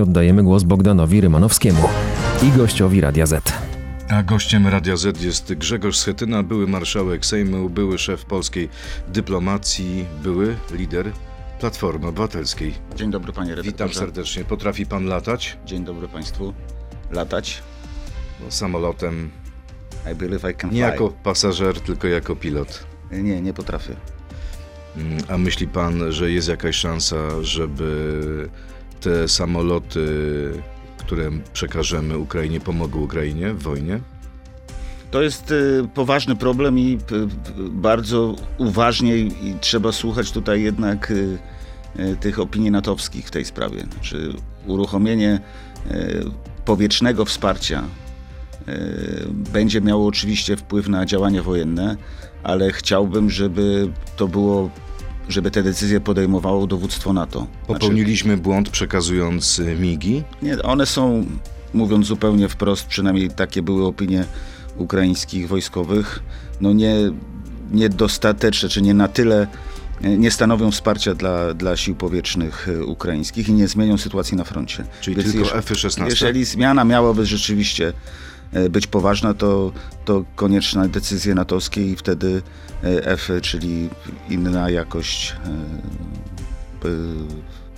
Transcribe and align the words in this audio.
Oddajemy 0.00 0.42
głos 0.42 0.62
Bogdanowi 0.62 1.20
Rymanowskiemu 1.20 1.88
i 2.42 2.50
gościowi 2.58 3.00
Radia 3.00 3.26
Z. 3.26 3.52
A 4.08 4.22
gościem 4.22 4.66
Radia 4.66 4.96
Z 4.96 5.22
jest 5.22 5.54
Grzegorz 5.54 5.96
Schetyna, 5.98 6.42
były 6.42 6.66
marszałek 6.66 7.26
Sejmu, 7.26 7.70
były 7.70 7.98
szef 7.98 8.24
polskiej 8.24 8.68
dyplomacji, 9.08 10.04
były 10.22 10.56
lider 10.72 11.12
Platformy 11.60 12.06
Obywatelskiej. 12.06 12.74
Dzień 12.96 13.10
dobry 13.10 13.32
panie 13.32 13.50
redaktorze. 13.54 13.72
Witam 13.72 13.94
serdecznie. 14.06 14.44
Potrafi 14.44 14.86
pan 14.86 15.04
latać? 15.06 15.58
Dzień 15.66 15.84
dobry 15.84 16.08
państwu. 16.08 16.54
Latać? 17.10 17.62
No, 18.44 18.50
samolotem 18.50 19.30
I 20.12 20.14
believe 20.14 20.50
I 20.50 20.54
can 20.54 20.70
nie 20.70 20.82
fly. 20.82 20.90
jako 20.92 21.08
pasażer, 21.22 21.80
tylko 21.80 22.08
jako 22.08 22.36
pilot. 22.36 22.86
Nie, 23.12 23.40
nie 23.40 23.54
potrafię. 23.54 23.96
Mm, 24.96 25.18
A 25.28 25.38
myśli 25.38 25.68
pan, 25.68 26.12
że 26.12 26.30
jest 26.30 26.48
jakaś 26.48 26.76
szansa, 26.76 27.16
żeby 27.42 28.48
te 29.00 29.28
samoloty, 29.28 30.06
które 30.98 31.30
przekażemy 31.52 32.18
Ukrainie, 32.18 32.60
pomogły 32.60 33.02
Ukrainie 33.02 33.54
w 33.54 33.62
wojnie? 33.62 34.00
To 35.10 35.22
jest 35.22 35.50
y, 35.50 35.88
poważny 35.94 36.36
problem 36.36 36.78
i 36.78 36.98
y, 37.12 37.14
y, 37.14 37.28
bardzo 37.70 38.34
uważnie 38.58 39.16
i 39.16 39.56
trzeba 39.60 39.92
słuchać 39.92 40.32
tutaj 40.32 40.62
jednak 40.62 41.12
tych 42.20 42.38
opinii 42.38 42.70
natowskich 42.70 43.26
w 43.26 43.30
tej 43.30 43.44
sprawie. 43.44 43.80
Znaczy 43.92 44.34
uruchomienie 44.66 45.40
powietrznego 46.64 47.24
wsparcia 47.24 47.82
będzie 49.52 49.80
miało 49.80 50.06
oczywiście 50.06 50.56
wpływ 50.56 50.88
na 50.88 51.06
działania 51.06 51.42
wojenne, 51.42 51.96
ale 52.42 52.72
chciałbym, 52.72 53.30
żeby 53.30 53.92
to 54.16 54.28
było, 54.28 54.70
żeby 55.30 55.50
te 55.50 55.62
decyzje 55.62 56.00
podejmowało 56.00 56.66
dowództwo 56.66 57.12
NATO. 57.12 57.38
Znaczy, 57.38 57.80
Popełniliśmy 57.80 58.36
błąd 58.36 58.68
przekazując 58.70 59.58
y, 59.58 59.76
migi. 59.80 60.22
Nie, 60.42 60.62
one 60.62 60.86
są, 60.86 61.26
mówiąc 61.74 62.06
zupełnie 62.06 62.48
wprost, 62.48 62.86
przynajmniej 62.86 63.30
takie 63.30 63.62
były 63.62 63.86
opinie 63.86 64.24
ukraińskich 64.76 65.48
wojskowych, 65.48 66.20
no 66.60 66.72
nie, 66.72 66.94
niedostateczne, 67.72 68.68
czy 68.68 68.82
nie 68.82 68.94
na 68.94 69.08
tyle 69.08 69.46
e, 70.02 70.16
nie 70.18 70.30
stanowią 70.30 70.70
wsparcia 70.70 71.14
dla, 71.14 71.54
dla 71.54 71.76
sił 71.76 71.94
powietrznych 71.94 72.68
e, 72.68 72.84
ukraińskich 72.84 73.48
i 73.48 73.52
nie 73.52 73.68
zmienią 73.68 73.98
sytuacji 73.98 74.36
na 74.36 74.44
froncie. 74.44 74.84
Czyli 75.00 75.16
Więc 75.16 75.32
tylko 75.32 75.48
jeż- 75.48 75.58
F-16? 75.58 76.04
Jeżeli 76.04 76.44
zmiana 76.44 76.84
miałaby 76.84 77.26
rzeczywiście 77.26 77.92
być 78.70 78.86
poważna, 78.86 79.34
to, 79.34 79.72
to 80.04 80.24
konieczna 80.36 80.88
decyzje 80.88 81.34
natowskie 81.34 81.86
i 81.86 81.96
wtedy 81.96 82.42
e, 82.84 83.06
F, 83.06 83.30
czyli 83.42 83.88
inna 84.28 84.70
jakość 84.70 85.36
e, 85.44 86.88
e, 86.88 86.90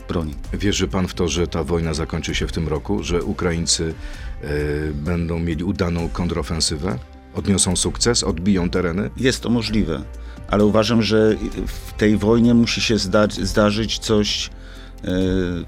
broni. 0.08 0.34
Wierzy 0.52 0.88
pan 0.88 1.08
w 1.08 1.14
to, 1.14 1.28
że 1.28 1.46
ta 1.46 1.64
wojna 1.64 1.94
zakończy 1.94 2.34
się 2.34 2.46
w 2.46 2.52
tym 2.52 2.68
roku, 2.68 3.02
że 3.02 3.22
Ukraińcy 3.22 3.94
e, 4.42 4.46
będą 4.92 5.38
mieli 5.38 5.64
udaną 5.64 6.08
kontrofensywę? 6.08 6.98
Odniosą 7.34 7.76
sukces, 7.76 8.24
odbiją 8.24 8.70
tereny? 8.70 9.10
Jest 9.16 9.40
to 9.40 9.50
możliwe, 9.50 10.02
ale 10.48 10.64
uważam, 10.64 11.02
że 11.02 11.36
w 11.66 11.92
tej 11.92 12.16
wojnie 12.16 12.54
musi 12.54 12.80
się 12.80 12.98
zda- 12.98 13.44
zdarzyć 13.44 13.98
coś, 13.98 14.50
e, 15.04 15.10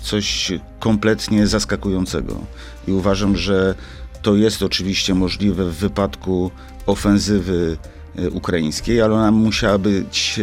coś 0.00 0.52
kompletnie 0.78 1.46
zaskakującego. 1.46 2.40
I 2.88 2.92
uważam, 2.92 3.36
że 3.36 3.74
to 4.24 4.36
jest 4.36 4.62
oczywiście 4.62 5.14
możliwe 5.14 5.64
w 5.64 5.74
wypadku 5.74 6.50
ofensywy 6.86 7.76
e, 8.16 8.30
ukraińskiej, 8.30 9.00
ale 9.00 9.14
ona 9.14 9.30
musiała 9.30 9.78
być 9.78 10.40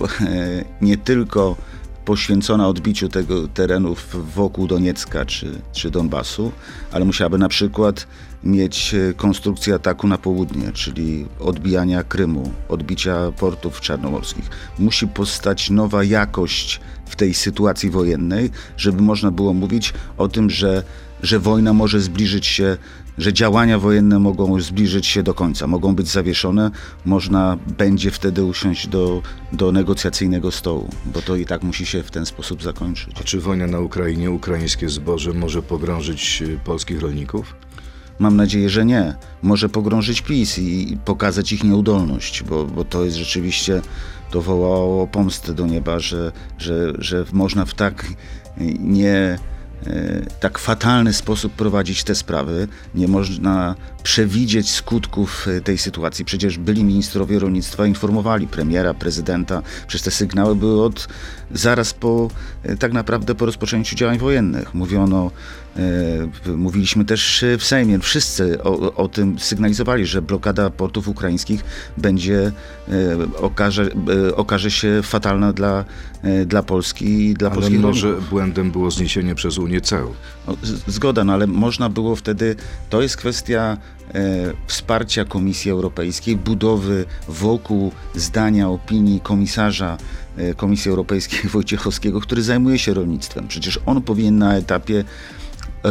e, 0.00 0.24
e, 0.24 0.64
nie 0.80 0.96
tylko 0.96 1.56
poświęcona 2.04 2.68
odbiciu 2.68 3.08
tego 3.08 3.48
terenów 3.48 4.16
wokół 4.34 4.66
Doniecka 4.66 5.24
czy, 5.24 5.60
czy 5.72 5.90
Donbasu, 5.90 6.52
ale 6.92 7.04
musiałaby 7.04 7.38
na 7.38 7.48
przykład 7.48 8.06
mieć 8.44 8.94
konstrukcję 9.16 9.74
ataku 9.74 10.08
na 10.08 10.18
południe, 10.18 10.72
czyli 10.72 11.26
odbijania 11.40 12.04
Krymu, 12.04 12.52
odbicia 12.68 13.32
portów 13.32 13.80
czarnomorskich. 13.80 14.50
Musi 14.78 15.08
powstać 15.08 15.70
nowa 15.70 16.04
jakość 16.04 16.80
w 17.06 17.16
tej 17.16 17.34
sytuacji 17.34 17.90
wojennej, 17.90 18.50
żeby 18.76 19.02
można 19.02 19.30
było 19.30 19.52
mówić 19.52 19.94
o 20.18 20.28
tym, 20.28 20.50
że, 20.50 20.82
że 21.22 21.38
wojna 21.38 21.72
może 21.72 22.00
zbliżyć 22.00 22.46
się, 22.46 22.76
że 23.18 23.32
działania 23.32 23.78
wojenne 23.78 24.18
mogą 24.18 24.60
zbliżyć 24.60 25.06
się 25.06 25.22
do 25.22 25.34
końca, 25.34 25.66
mogą 25.66 25.94
być 25.94 26.08
zawieszone, 26.08 26.70
można 27.04 27.58
będzie 27.78 28.10
wtedy 28.10 28.44
usiąść 28.44 28.88
do, 28.88 29.22
do 29.52 29.72
negocjacyjnego 29.72 30.50
stołu, 30.50 30.88
bo 31.06 31.22
to 31.22 31.36
i 31.36 31.44
tak 31.44 31.62
musi 31.62 31.86
się 31.86 32.02
w 32.02 32.10
ten 32.10 32.26
sposób 32.26 32.62
zakończyć. 32.62 33.16
A 33.20 33.24
czy 33.24 33.40
wojna 33.40 33.66
na 33.66 33.80
Ukrainie, 33.80 34.30
ukraińskie 34.30 34.88
zboże 34.88 35.32
może 35.32 35.62
pogrążyć 35.62 36.42
e, 36.42 36.58
polskich 36.64 37.00
rolników? 37.00 37.54
Mam 38.18 38.36
nadzieję, 38.36 38.70
że 38.70 38.84
nie. 38.84 39.14
Może 39.42 39.68
pogrążyć 39.68 40.20
PiS 40.20 40.58
i 40.58 40.98
pokazać 41.04 41.52
ich 41.52 41.64
nieudolność, 41.64 42.42
bo, 42.42 42.64
bo 42.64 42.84
to 42.84 43.04
jest 43.04 43.16
rzeczywiście, 43.16 43.82
to 44.30 44.42
wołało 44.42 45.06
pomstę 45.06 45.54
do 45.54 45.66
nieba, 45.66 45.98
że, 45.98 46.32
że, 46.58 46.92
że 46.98 47.24
można 47.32 47.64
w 47.64 47.74
tak 47.74 48.06
nie 48.78 49.38
tak 50.40 50.58
fatalny 50.58 51.12
sposób 51.12 51.52
prowadzić 51.52 52.04
te 52.04 52.14
sprawy. 52.14 52.68
Nie 52.94 53.08
można 53.08 53.74
przewidzieć 54.06 54.70
skutków 54.70 55.48
e, 55.48 55.60
tej 55.60 55.78
sytuacji. 55.78 56.24
Przecież 56.24 56.58
byli 56.58 56.84
ministrowie 56.84 57.38
rolnictwa 57.38 57.86
informowali 57.86 58.46
premiera, 58.46 58.94
prezydenta. 58.94 59.62
Przecież 59.86 60.02
te 60.04 60.10
sygnały 60.10 60.56
były 60.56 60.82
od 60.84 61.08
zaraz 61.52 61.94
po 61.94 62.28
e, 62.62 62.76
tak 62.76 62.92
naprawdę 62.92 63.34
po 63.34 63.46
rozpoczęciu 63.46 63.96
działań 63.96 64.18
wojennych. 64.18 64.74
Mówiono, 64.74 65.30
e, 66.46 66.56
mówiliśmy 66.56 67.04
też 67.04 67.44
w 67.58 67.64
Sejmie, 67.64 67.98
wszyscy 67.98 68.62
o, 68.62 68.94
o 68.94 69.08
tym 69.08 69.38
sygnalizowali, 69.38 70.06
że 70.06 70.22
blokada 70.22 70.70
portów 70.70 71.08
ukraińskich 71.08 71.64
będzie, 71.96 72.52
okaże, 73.40 73.90
okaże 74.36 74.70
się 74.70 75.00
fatalna 75.02 75.52
dla, 75.52 75.84
dla 76.46 76.62
Polski 76.62 77.04
i 77.04 77.34
dla 77.34 77.48
Ale 77.48 77.54
polskich 77.54 77.80
może 77.80 78.06
rolników. 78.08 78.30
błędem 78.30 78.70
było 78.70 78.90
zniesienie 78.90 79.34
przez 79.34 79.58
Unię 79.58 79.80
ceł. 79.80 80.14
No, 80.46 80.56
Zgoda, 80.86 81.24
no 81.24 81.32
ale 81.32 81.46
można 81.46 81.88
było 81.88 82.16
wtedy, 82.16 82.56
to 82.90 83.02
jest 83.02 83.16
kwestia 83.16 83.76
wsparcia 84.66 85.24
Komisji 85.24 85.70
Europejskiej, 85.70 86.36
budowy 86.36 87.04
wokół 87.28 87.92
zdania 88.14 88.68
opinii 88.68 89.20
komisarza 89.20 89.98
e, 90.36 90.54
Komisji 90.54 90.90
Europejskiej 90.90 91.50
Wojciechowskiego, 91.50 92.20
który 92.20 92.42
zajmuje 92.42 92.78
się 92.78 92.94
rolnictwem. 92.94 93.48
Przecież 93.48 93.80
on 93.86 94.02
powinien 94.02 94.38
na 94.38 94.56
etapie 94.56 95.04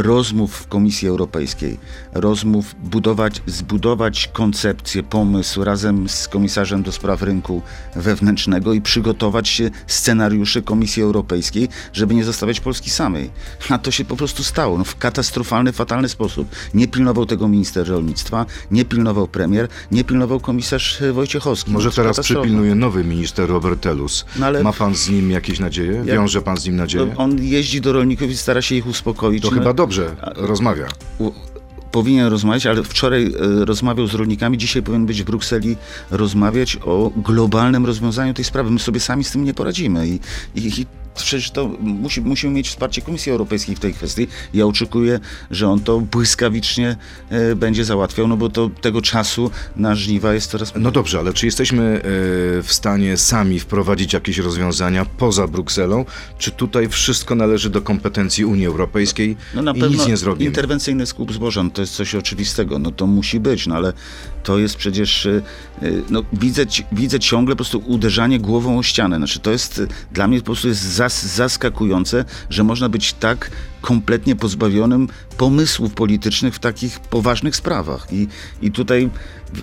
rozmów 0.02 0.56
w 0.56 0.68
Komisji 0.68 1.08
Europejskiej, 1.08 1.78
rozmów 2.14 2.76
budować, 2.84 3.42
zbudować 3.46 4.30
koncepcję, 4.34 5.04
pomysł 5.04 5.64
razem 5.64 6.10
z 6.10 6.28
komisarzem 6.28 6.84
do 6.84 6.92
spraw 6.92 7.22
rynku 7.22 7.62
wewnętrznego 7.96 8.74
i 8.74 8.82
przygotować 8.82 9.50
się 9.50 9.70
scenariusze 9.88 10.62
Komisji 10.62 11.04
Europejskiej, 11.04 11.70
żeby 11.94 12.16
nie 12.16 12.24
zostawiać 12.24 12.60
Polski 12.60 12.90
samej. 12.90 13.30
A 13.70 13.78
to 13.78 13.92
się 13.92 14.06
po 14.06 14.16
prostu 14.16 14.44
stało 14.44 14.78
no, 14.78 14.84
w 14.84 14.96
katastrofalny, 14.98 15.72
fatalny 15.72 16.10
sposób. 16.10 16.48
Nie 16.74 16.88
pilnował 16.88 17.26
tego 17.26 17.48
minister 17.48 17.88
rolnictwa, 17.88 18.46
nie 18.72 18.86
pilnował 18.86 19.28
premier, 19.28 19.68
nie 19.92 20.04
pilnował 20.04 20.40
komisarz 20.40 21.04
Wojciechowski. 21.14 21.72
Może 21.72 21.90
No, 21.90 21.96
teraz 21.96 22.20
przypilnuje 22.20 22.76
nowy 22.76 23.04
minister 23.04 23.50
Robert 23.50 23.82
Telus. 23.82 24.26
No 24.40 24.64
Ma 24.64 24.74
pan 24.74 24.96
z 24.96 25.10
nim 25.10 25.32
jakieś 25.32 25.60
nadzieje? 25.60 26.04
Wiąże 26.04 26.42
pan 26.42 26.58
z 26.58 26.66
nim 26.66 26.76
nadzieję? 26.76 27.14
On 27.18 27.44
jeździ 27.44 27.82
do 27.82 27.94
rolników 27.94 28.30
i 28.30 28.38
stara 28.38 28.62
się 28.62 28.76
ich 28.76 28.88
uspokoić. 28.88 29.44
To 29.44 29.52
No, 29.52 29.58
chyba 29.58 29.74
dobrze 29.74 29.85
rozmawia. 30.36 30.88
u- 31.20 31.32
powinien 31.92 32.28
rozmawiać, 32.28 32.66
ale 32.66 32.84
wczoraj 32.84 33.26
e, 33.26 33.66
rozmawiał 33.66 34.08
z 34.08 34.14
rolnikami, 34.14 34.58
dzisiaj 34.58 34.84
powinien 34.84 35.06
być 35.06 35.22
w 35.24 35.26
Brukseli 35.26 35.76
rozmawiać 36.12 36.78
o 36.86 37.12
globalnym 37.16 37.86
rozwiązaniu 37.86 38.34
tej 38.34 38.46
sprawy. 38.46 38.72
My 38.72 38.80
sobie 38.80 39.00
sami 39.00 39.24
z 39.24 39.32
tym 39.32 39.44
nie 39.44 39.54
poradzimy 39.54 40.08
i, 40.08 40.20
i, 40.56 40.82
i 40.82 40.86
przecież 41.24 41.52
to 41.52 41.68
musi, 41.80 42.22
musimy 42.22 42.54
mieć 42.54 42.70
wsparcie 42.70 43.02
Komisji 43.02 43.32
Europejskiej 43.32 43.76
w 43.76 43.80
tej 43.80 43.94
kwestii. 43.94 44.28
Ja 44.54 44.66
oczekuję, 44.66 45.20
że 45.52 45.70
on 45.70 45.80
to 45.80 46.00
błyskawicznie 46.00 46.96
e, 47.30 47.56
będzie 47.56 47.86
załatwiał, 47.86 48.28
no 48.28 48.38
bo 48.38 48.50
to 48.50 48.70
tego 48.82 49.02
czasu 49.02 49.52
na 49.76 49.96
żniwa 49.96 50.34
jest 50.34 50.52
coraz 50.52 50.74
No 50.76 50.92
dobrze, 50.92 51.20
ale 51.20 51.34
czy 51.34 51.46
jesteśmy 51.46 51.84
e, 51.84 52.02
w 52.62 52.68
stanie 52.68 53.18
sami 53.18 53.60
wprowadzić 53.60 54.14
jakieś 54.14 54.38
rozwiązania 54.38 55.06
poza 55.06 55.48
Brukselą? 55.48 56.06
Czy 56.38 56.52
tutaj 56.52 56.90
wszystko 56.90 57.36
należy 57.36 57.70
do 57.70 57.82
kompetencji 57.82 58.46
Unii 58.46 58.66
Europejskiej 58.66 59.38
No 59.54 59.62
na 59.62 59.72
i 59.72 59.80
pewno 59.80 59.98
nic 59.98 60.08
nie 60.08 60.18
zrobimy? 60.18 60.46
interwencyjny 60.46 61.06
skup 61.06 61.34
zboża, 61.34 61.64
no 61.64 61.70
to 61.70 61.82
jest 61.82 61.94
coś 61.94 62.16
oczywistego, 62.16 62.80
no 62.80 62.92
to 62.92 63.08
musi 63.08 63.40
być, 63.40 63.68
no 63.68 63.76
ale 63.76 63.94
to 64.44 64.60
jest 64.60 64.76
przecież, 64.76 65.26
y, 65.26 65.44
y, 65.84 66.04
no 66.10 66.24
widzę, 66.34 66.66
widzę 66.92 67.20
ciągle 67.20 67.56
po 67.56 67.58
prostu 67.58 67.84
uderzanie 67.86 68.40
głową 68.40 68.80
o 68.80 68.84
ścianę, 68.84 69.18
znaczy 69.18 69.40
to 69.40 69.52
jest, 69.52 69.80
y, 69.80 69.88
dla 70.12 70.28
mnie 70.28 70.40
po 70.40 70.46
prostu 70.46 70.68
jest 70.68 70.82
zas, 71.10 71.26
zaskakujące, 71.26 72.26
że 72.50 72.64
można 72.64 72.90
być 72.90 73.14
tak 73.14 73.52
kompletnie 73.82 74.36
pozbawionym 74.36 75.08
pomysłów 75.38 75.94
politycznych 75.94 76.56
w 76.56 76.60
takich 76.60 77.00
poważnych 77.00 77.56
sprawach. 77.56 78.08
I, 78.12 78.28
i 78.62 78.72
tutaj 78.72 79.10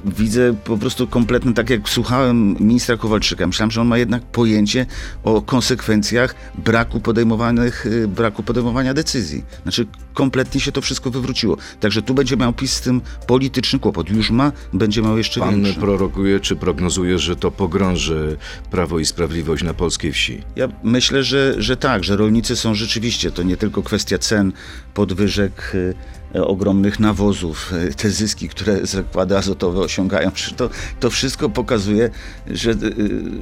widzę 0.05 0.55
po 0.65 0.79
prostu 0.79 1.07
kompletny, 1.07 1.55
tak 1.55 1.71
jak 1.71 1.89
słuchałem 1.89 2.57
ministra 2.61 2.97
Kowalczyka, 2.97 3.47
myślałem, 3.47 3.71
że 3.71 3.81
on 3.81 3.87
ma 3.87 3.99
jednak 3.99 4.23
pojęcie 4.23 4.87
o 5.25 5.43
konsekwencjach 5.43 6.35
braku 6.59 7.01
podejmowanych, 7.01 7.87
y, 7.87 8.09
braku 8.09 8.43
podejmowania 8.43 8.95
decyzji. 8.95 9.45
Znaczy 9.63 9.87
kompletnie 10.15 10.61
się 10.61 10.73
to 10.73 10.81
wszystko 10.81 11.11
wywróciło. 11.11 11.57
Także 11.81 12.03
tu 12.03 12.15
będzie 12.15 12.37
miał 12.37 12.53
PiS 12.53 12.73
z 12.73 12.81
tym 12.81 13.01
polityczny 13.27 13.79
kłopot. 13.79 14.11
Już 14.11 14.31
ma, 14.31 14.53
będzie 14.73 15.03
miał 15.03 15.19
jeszcze 15.19 15.41
Pan 15.41 15.63
większy. 15.63 15.81
prorokuje 15.81 16.41
czy 16.41 16.57
prognozuje, 16.57 17.19
że 17.19 17.37
to 17.37 17.51
pogrąży 17.51 18.37
Prawo 18.71 18.99
i 18.99 19.05
Sprawiedliwość 19.07 19.63
na 19.65 19.75
polskiej 19.75 20.13
wsi? 20.13 20.43
Ja 20.57 20.69
myślę, 20.83 21.23
że, 21.23 21.55
że 21.59 21.77
tak, 21.77 22.05
że 22.05 22.17
rolnicy 22.17 22.57
są 22.57 22.75
rzeczywiście, 22.75 23.31
to 23.31 23.43
nie 23.43 23.57
tylko 23.57 23.83
kwestia 23.83 24.19
cen, 24.19 24.53
podwyżek 24.95 25.73
y, 25.75 25.95
ogromnych 26.35 27.01
nawozów, 27.01 27.73
y, 27.73 27.95
te 27.95 28.11
zyski, 28.11 28.49
które 28.49 28.87
zakłady 28.87 29.37
azotowe 29.37 29.81
osiągają, 29.81 30.31
to, 30.57 30.71
to 31.01 31.11
wszystko 31.11 31.49
pokazuje, 31.49 32.11
że, 32.47 32.71
y, 32.71 32.77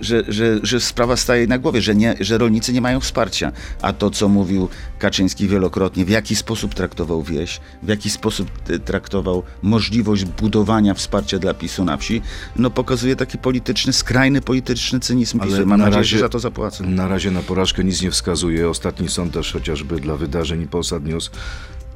że, 0.00 0.24
że, 0.28 0.58
że 0.62 0.80
sprawa 0.80 1.16
staje 1.16 1.46
na 1.46 1.58
głowie, 1.58 1.80
że, 1.82 1.94
nie, 1.94 2.14
że 2.20 2.38
rolnicy 2.38 2.72
nie 2.72 2.80
mają 2.80 3.00
wsparcia. 3.00 3.52
A 3.82 3.92
to, 3.92 4.10
co 4.10 4.28
mówił 4.28 4.68
Kaczyński 4.98 5.48
wielokrotnie, 5.48 6.04
w 6.04 6.08
jaki 6.08 6.36
sposób 6.36 6.59
traktował 6.68 7.22
wieś, 7.22 7.60
w 7.82 7.88
jaki 7.88 8.10
sposób 8.10 8.50
y, 8.70 8.78
traktował 8.78 9.42
możliwość 9.62 10.24
budowania 10.24 10.94
wsparcia 10.94 11.38
dla 11.38 11.54
PiSu 11.54 11.84
na 11.84 11.96
wsi, 11.96 12.22
no 12.56 12.70
pokazuje 12.70 13.16
taki 13.16 13.38
polityczny, 13.38 13.92
skrajny 13.92 14.40
polityczny 14.40 15.00
cynizm 15.00 15.40
Ale 15.40 15.50
PiSu. 15.50 15.66
Mam 15.66 15.78
na 15.80 15.84
nadzieję, 15.84 16.00
razie- 16.00 16.16
że 16.16 16.18
za 16.18 16.28
to 16.28 16.38
zapłacę. 16.38 16.84
Na 16.84 17.08
razie 17.08 17.30
na 17.30 17.42
porażkę 17.42 17.84
nic 17.84 18.02
nie 18.02 18.10
wskazuje. 18.10 18.68
Ostatni 18.68 19.08
sondaż 19.08 19.52
chociażby 19.52 20.00
dla 20.00 20.16
wydarzeń 20.16 20.62
i 20.62 20.66
Polsat 20.66 21.04
News 21.04 21.30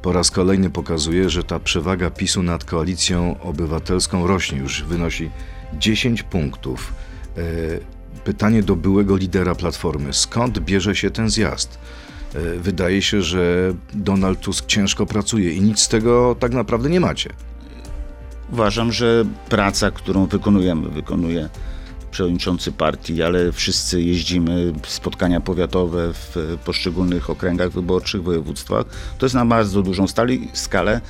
po 0.01 0.11
raz 0.11 0.31
kolejny 0.31 0.69
pokazuje, 0.69 1.29
że 1.29 1.43
ta 1.43 1.59
przewaga 1.59 2.09
PiSu 2.09 2.43
nad 2.43 2.63
koalicją 2.65 3.39
obywatelską 3.41 4.27
rośnie. 4.27 4.57
Już 4.57 4.83
wynosi 4.83 5.29
10 5.79 6.23
punktów. 6.23 6.93
E, 7.37 7.41
Pytanie 8.23 8.63
do 8.63 8.75
byłego 8.75 9.17
lidera 9.17 9.55
Platformy. 9.55 10.13
Skąd 10.13 10.59
bierze 10.59 10.95
się 10.95 11.11
ten 11.11 11.29
zjazd? 11.29 11.79
E, 12.35 12.59
Wydaje 12.59 13.01
się, 13.01 13.21
że 13.21 13.73
Donald 13.93 14.39
Tusk 14.39 14.65
ciężko 14.65 15.05
pracuje 15.05 15.53
i 15.53 15.61
nic 15.61 15.79
z 15.79 15.87
tego 15.87 16.35
tak 16.39 16.53
naprawdę 16.53 16.89
nie 16.89 16.99
macie. 16.99 17.29
Uważam, 18.51 18.91
że 18.91 19.25
praca, 19.49 19.91
którą 19.91 20.25
wykonujemy, 20.25 20.89
wykonuje 20.89 21.49
przewodniczący 22.11 22.71
partii, 22.71 23.23
ale 23.23 23.51
wszyscy 23.51 24.01
jeździmy 24.01 24.73
spotkania 24.87 25.41
powiatowe 25.41 26.13
w 26.13 26.57
poszczególnych 26.65 27.29
okręgach 27.29 27.71
wyborczych, 27.71 28.23
województwach. 28.23 28.85
To 29.17 29.25
jest 29.25 29.35
na 29.35 29.45
bardzo 29.45 29.81
dużą 29.81 30.07
stali, 30.07 30.49
skalę. 30.53 31.01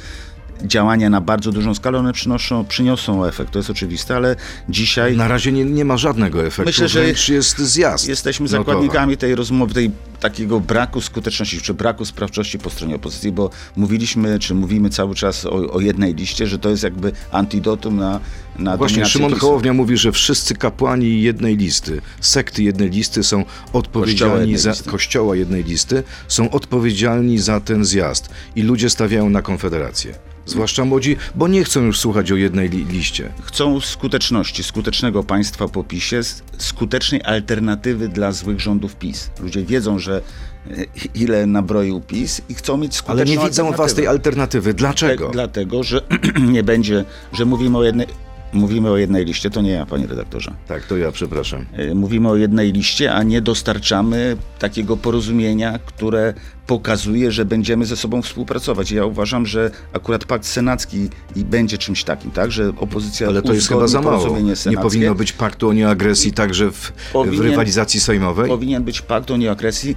Działania 0.63 1.10
na 1.10 1.21
bardzo 1.21 1.51
dużą 1.51 1.75
skalę, 1.75 2.00
one 2.00 2.13
przynoszą, 2.13 2.66
przyniosą 2.66 3.25
efekt, 3.25 3.51
to 3.51 3.60
jest 3.60 3.69
oczywiste, 3.69 4.16
ale 4.16 4.36
dzisiaj 4.69 5.18
Na 5.18 5.28
razie 5.28 5.51
nie, 5.51 5.66
nie 5.66 5.86
ma 5.86 5.98
żadnego 5.98 6.45
efektu, 6.45 6.69
Myślę, 6.69 6.88
że 6.88 7.07
jest 7.33 7.57
zjazd. 7.57 8.07
Jesteśmy 8.07 8.48
zakładnikami 8.48 9.18
tej 9.18 9.36
rozmowy, 9.36 9.74
tej 9.74 9.92
takiego 10.30 10.60
braku 10.60 11.01
skuteczności, 11.01 11.62
czy 11.62 11.74
braku 11.74 12.06
sprawczości 12.06 12.60
po 12.60 12.69
stronie 12.69 12.95
opozycji, 12.95 13.31
bo 13.31 13.50
mówiliśmy, 13.75 14.39
czy 14.39 14.56
mówimy 14.56 14.89
cały 14.89 15.16
czas 15.16 15.45
o, 15.45 15.74
o 15.74 15.80
jednej 15.80 16.16
liście, 16.16 16.48
że 16.48 16.60
to 16.60 16.69
jest 16.69 16.83
jakby 16.83 17.12
antidotum 17.31 17.95
na, 17.98 18.19
na 18.60 18.77
Właśnie 18.77 19.06
Szymon 19.06 19.31
PiSu. 19.31 19.42
Hołownia 19.45 19.74
mówi, 19.74 19.98
że 19.98 20.12
wszyscy 20.12 20.56
kapłani 20.56 21.22
jednej 21.22 21.57
listy, 21.57 22.01
sekty 22.22 22.63
jednej 22.63 22.89
listy 22.89 23.24
są 23.24 23.44
Kościoła 23.44 23.69
odpowiedzialni 23.74 24.39
jednej 24.39 24.57
za 24.57 24.69
listy. 24.69 24.89
kościoła 24.89 25.36
jednej 25.36 25.63
listy, 25.63 26.04
są 26.28 26.50
odpowiedzialni 26.51 27.39
za 27.39 27.60
ten 27.60 27.86
zjazd 27.86 28.30
i 28.56 28.62
ludzie 28.62 28.89
stawiają 28.89 29.30
na 29.30 29.42
konfederację. 29.42 30.13
Zwłaszcza 30.48 30.86
młodzi, 30.86 31.18
bo 31.36 31.48
nie 31.48 31.63
chcą 31.63 31.81
już 31.83 32.00
słuchać 32.00 32.31
o 32.31 32.36
jednej 32.36 32.69
li- 32.69 32.86
liście. 32.86 33.30
Chcą 33.44 33.81
skuteczności, 33.81 34.63
skutecznego 34.63 35.24
państwa 35.24 35.68
po 35.68 35.83
PiSie, 35.83 36.21
skutecznej 36.57 37.21
alternatywy 37.24 38.07
dla 38.10 38.31
złych 38.31 38.60
rządów 38.60 38.95
PiS. 38.95 39.30
Ludzie 39.39 39.63
wiedzą, 39.63 40.00
że 40.00 40.14
e, 40.17 40.85
ile 41.15 41.45
nabroił 41.45 42.01
PiS 42.01 42.41
i 42.50 42.53
chcą 42.53 42.77
mieć 42.77 42.95
skuteczną 42.95 43.21
Ale 43.21 43.25
nie 43.44 43.50
widzą 43.50 43.71
was 43.71 43.94
tej 43.94 44.07
alternatywy. 44.07 44.73
Dlaczego? 44.73 45.25
Te- 45.25 45.31
Dlatego, 45.31 45.83
że 45.83 46.01
nie 46.56 46.63
będzie, 46.63 47.06
że 47.33 47.45
mówimy 47.45 47.77
o 47.77 47.83
jednej, 47.83 48.07
mówimy 48.56 48.90
o 48.92 48.98
jednej 48.98 49.25
liście, 49.25 49.50
to 49.50 49.62
nie 49.62 49.72
ja, 49.72 49.86
panie 49.86 50.07
redaktorze. 50.07 50.54
Tak, 50.68 50.84
to 50.86 50.98
ja 50.98 51.12
przepraszam. 51.12 51.66
E, 51.74 51.96
Mówimy 51.96 52.30
o 52.30 52.36
jednej 52.36 52.72
liście, 52.72 53.13
a 53.13 53.24
nie 53.24 53.42
dostarczamy 53.42 54.38
takiego 54.60 54.98
porozumienia, 54.98 55.80
które 55.86 56.34
pokazuje, 56.68 57.31
że 57.31 57.46
będziemy 57.46 57.86
ze 57.86 57.96
sobą 57.96 58.22
współpracować. 58.22 58.92
Ja 58.92 59.06
uważam, 59.06 59.46
że 59.46 59.72
akurat 59.94 60.25
pakt 60.25 60.46
senacki 60.46 61.10
i 61.36 61.44
będzie 61.46 61.78
czymś 61.78 62.04
takim, 62.04 62.31
tak? 62.31 62.52
Że 62.52 62.69
opozycja 62.78 63.28
Ale 63.28 63.42
to 63.42 63.54
jest 63.54 63.68
chyba 63.68 63.88
za 63.88 64.02
mało. 64.02 64.38
Nie 64.69 64.78
powinno 64.78 65.16
być 65.16 65.34
paktu 65.34 65.69
o 65.69 65.74
nieagresji 65.74 66.31
także 66.34 66.72
w, 66.72 66.75
w 66.75 67.12
Powinien- 67.13 67.42
rywalizacji 67.42 68.00
sejmowej? 68.00 68.48
Powinien 68.50 68.84
być 68.84 69.02
pakt 69.02 69.31
o 69.31 69.38
nieagresji, 69.38 69.96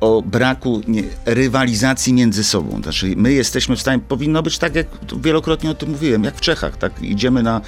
o 0.00 0.22
braku 0.22 0.80
nie, 0.88 1.02
rywalizacji 1.24 2.12
między 2.12 2.44
sobą. 2.44 2.82
Znaczy, 2.82 3.14
my 3.16 3.32
jesteśmy 3.32 3.76
w 3.76 3.80
stanie, 3.80 4.02
powinno 4.08 4.42
być 4.42 4.58
tak, 4.58 4.74
jak 4.74 4.86
wielokrotnie 5.20 5.70
o 5.70 5.74
tym 5.74 5.90
mówiłem, 5.90 6.24
jak 6.24 6.34
w 6.36 6.40
Czechach, 6.40 6.76
tak? 6.76 7.02
Idziemy 7.02 7.42
na, 7.42 7.60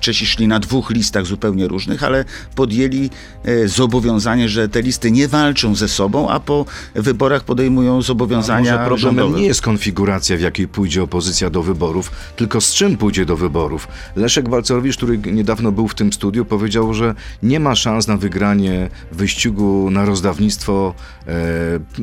Czesi 0.00 0.26
szli 0.26 0.48
na 0.48 0.60
dwóch 0.60 0.90
listach 0.90 1.26
zupełnie 1.26 1.68
różnych, 1.68 2.04
ale 2.04 2.24
podjęli 2.54 3.10
e, 3.44 3.68
zobowiązanie, 3.68 4.48
że 4.48 4.68
te 4.68 4.82
listy 4.82 5.10
nie 5.10 5.28
walczą 5.28 5.74
ze 5.74 5.88
sobą, 5.88 6.28
a 6.28 6.40
po 6.40 6.64
wyborach 6.94 7.44
podejmują 7.44 8.02
zobowiązania 8.02 8.72
Może 8.72 8.86
problemem 8.86 9.16
rządowe. 9.16 9.40
nie 9.40 9.46
jest 9.46 9.62
konfiguracja, 9.62 10.36
w 10.36 10.40
jakiej 10.40 10.68
pójdzie 10.68 11.02
opozycja 11.02 11.50
do 11.50 11.62
wyborów, 11.62 12.10
tylko 12.36 12.60
z 12.60 12.74
czym 12.74 12.96
pójdzie 12.96 13.26
do 13.26 13.36
wyborów. 13.36 13.88
Leszek 14.16 14.48
Balcerowicz, 14.48 14.96
który 14.96 15.18
niedawno 15.18 15.72
był 15.72 15.88
w 15.88 15.94
tym 15.94 16.12
studiu, 16.12 16.44
powiedział, 16.44 16.94
że 16.94 17.14
nie 17.42 17.60
ma 17.60 17.74
szans 17.74 18.06
na 18.08 18.16
wygranie 18.16 18.88
wyścigu 19.12 19.90
na 19.90 20.04
rozdawnictwo 20.04 20.94
e, 21.26 21.32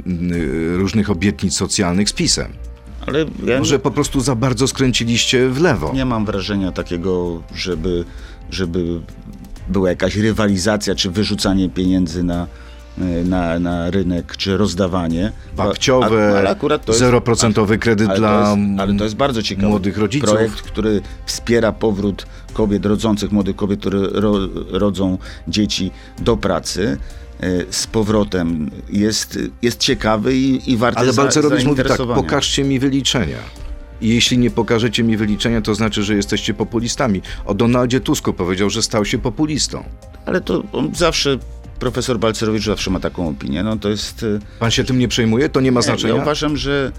y, 0.07 0.77
różnych 0.77 1.09
obietnic 1.09 1.53
socjalnych 1.53 2.09
z 2.09 2.13
PiSem. 2.13 2.53
Ale 3.07 3.25
ja 3.45 3.59
Może 3.59 3.80
po 3.80 3.92
prostu 3.92 4.19
za 4.19 4.36
bardzo 4.36 4.68
skręciliście 4.68 5.50
w 5.50 5.62
lewo. 5.62 5.92
nie 5.94 6.06
mam 6.06 6.25
wrażenia 6.25 6.71
takiego, 6.71 7.42
żeby, 7.56 8.06
żeby 8.51 9.00
była 9.69 9.89
jakaś 9.89 10.15
rywalizacja, 10.15 10.95
czy 10.95 11.12
wyrzucanie 11.12 11.69
pieniędzy 11.69 12.24
na, 12.24 12.48
na, 13.25 13.59
na 13.59 13.92
rynek, 13.92 14.38
czy 14.38 14.57
rozdawanie. 14.57 15.31
Babciowe, 15.56 16.44
0% 16.88 17.77
kredyt 17.77 18.09
ale 18.09 18.19
dla 18.19 18.56
jest, 18.57 18.80
ale 18.80 18.98
to 18.98 19.04
jest 19.04 19.15
bardzo 19.15 19.44
ciekawe. 19.44 19.68
młodych 19.68 19.98
rodziców. 19.98 20.30
Projekt, 20.30 20.62
który 20.62 21.01
wspiera 21.25 21.71
powrót 21.71 22.25
kobiet 22.54 22.86
rodzących, 22.86 23.31
młodych 23.31 23.56
kobiet, 23.56 23.80
które 23.80 24.00
ro, 24.00 24.33
rodzą 24.69 25.18
dzieci 25.48 25.92
do 26.19 26.38
pracy 26.38 26.98
z 27.69 27.88
powrotem 27.88 28.72
jest, 28.89 29.39
jest 29.62 29.80
ciekawy 29.80 30.38
i, 30.38 30.72
i 30.72 30.78
warty 30.78 31.00
Ale 31.00 31.13
Balcerowicz 31.13 31.66
mówi 31.66 31.84
tak, 31.84 31.98
pokażcie 31.98 32.63
mi 32.63 32.80
wyliczenia. 32.80 33.38
I 34.01 34.10
jeśli 34.10 34.38
nie 34.38 34.50
pokażecie 34.51 35.04
mi 35.04 35.18
wyliczenia, 35.18 35.61
to 35.61 35.76
znaczy, 35.76 36.04
że 36.04 36.16
jesteście 36.16 36.54
populistami. 36.54 37.21
O 37.45 37.54
Donaldzie 37.54 38.00
Tusku 38.00 38.33
powiedział, 38.33 38.69
że 38.69 38.81
stał 38.81 39.06
się 39.06 39.18
populistą. 39.18 39.83
Ale 40.26 40.42
to 40.42 40.64
on 40.73 40.95
zawsze, 40.95 41.38
profesor 41.80 42.19
Balcerowicz 42.19 42.66
zawsze 42.66 42.92
ma 42.92 43.00
taką 43.00 43.30
opinię. 43.30 43.64
No 43.64 43.78
to 43.78 43.90
jest... 43.90 44.23
e, 44.23 44.40
Pan 44.59 44.71
się 44.71 44.83
tym 44.83 45.00
nie 45.00 45.07
przejmuje? 45.07 45.50
To 45.50 45.61
nie 45.61 45.71
ma 45.71 45.78
Ja 45.80 45.81
znaczenia? 45.81 46.16
uważam, 46.16 46.57
że, 46.57 46.92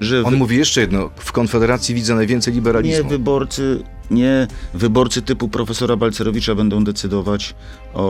że 0.00 0.22
On 0.24 0.30
wy, 0.30 0.36
mówi 0.36 0.56
jeszcze 0.56 0.80
jedno. 0.80 1.10
W 1.16 1.32
Konfederacji 1.32 1.94
widzę 1.94 2.14
najwięcej 2.14 2.52
nie 2.52 2.58
liberalizmu. 2.60 3.10
wyborcy, 3.10 3.82
nie 4.10 4.46
wyborcy 4.74 5.22
typu 5.22 5.48
profesora 5.48 5.96
Balcerowicza 5.96 6.54
będą 6.54 6.84
decydować 6.84 7.54
o, 7.94 8.04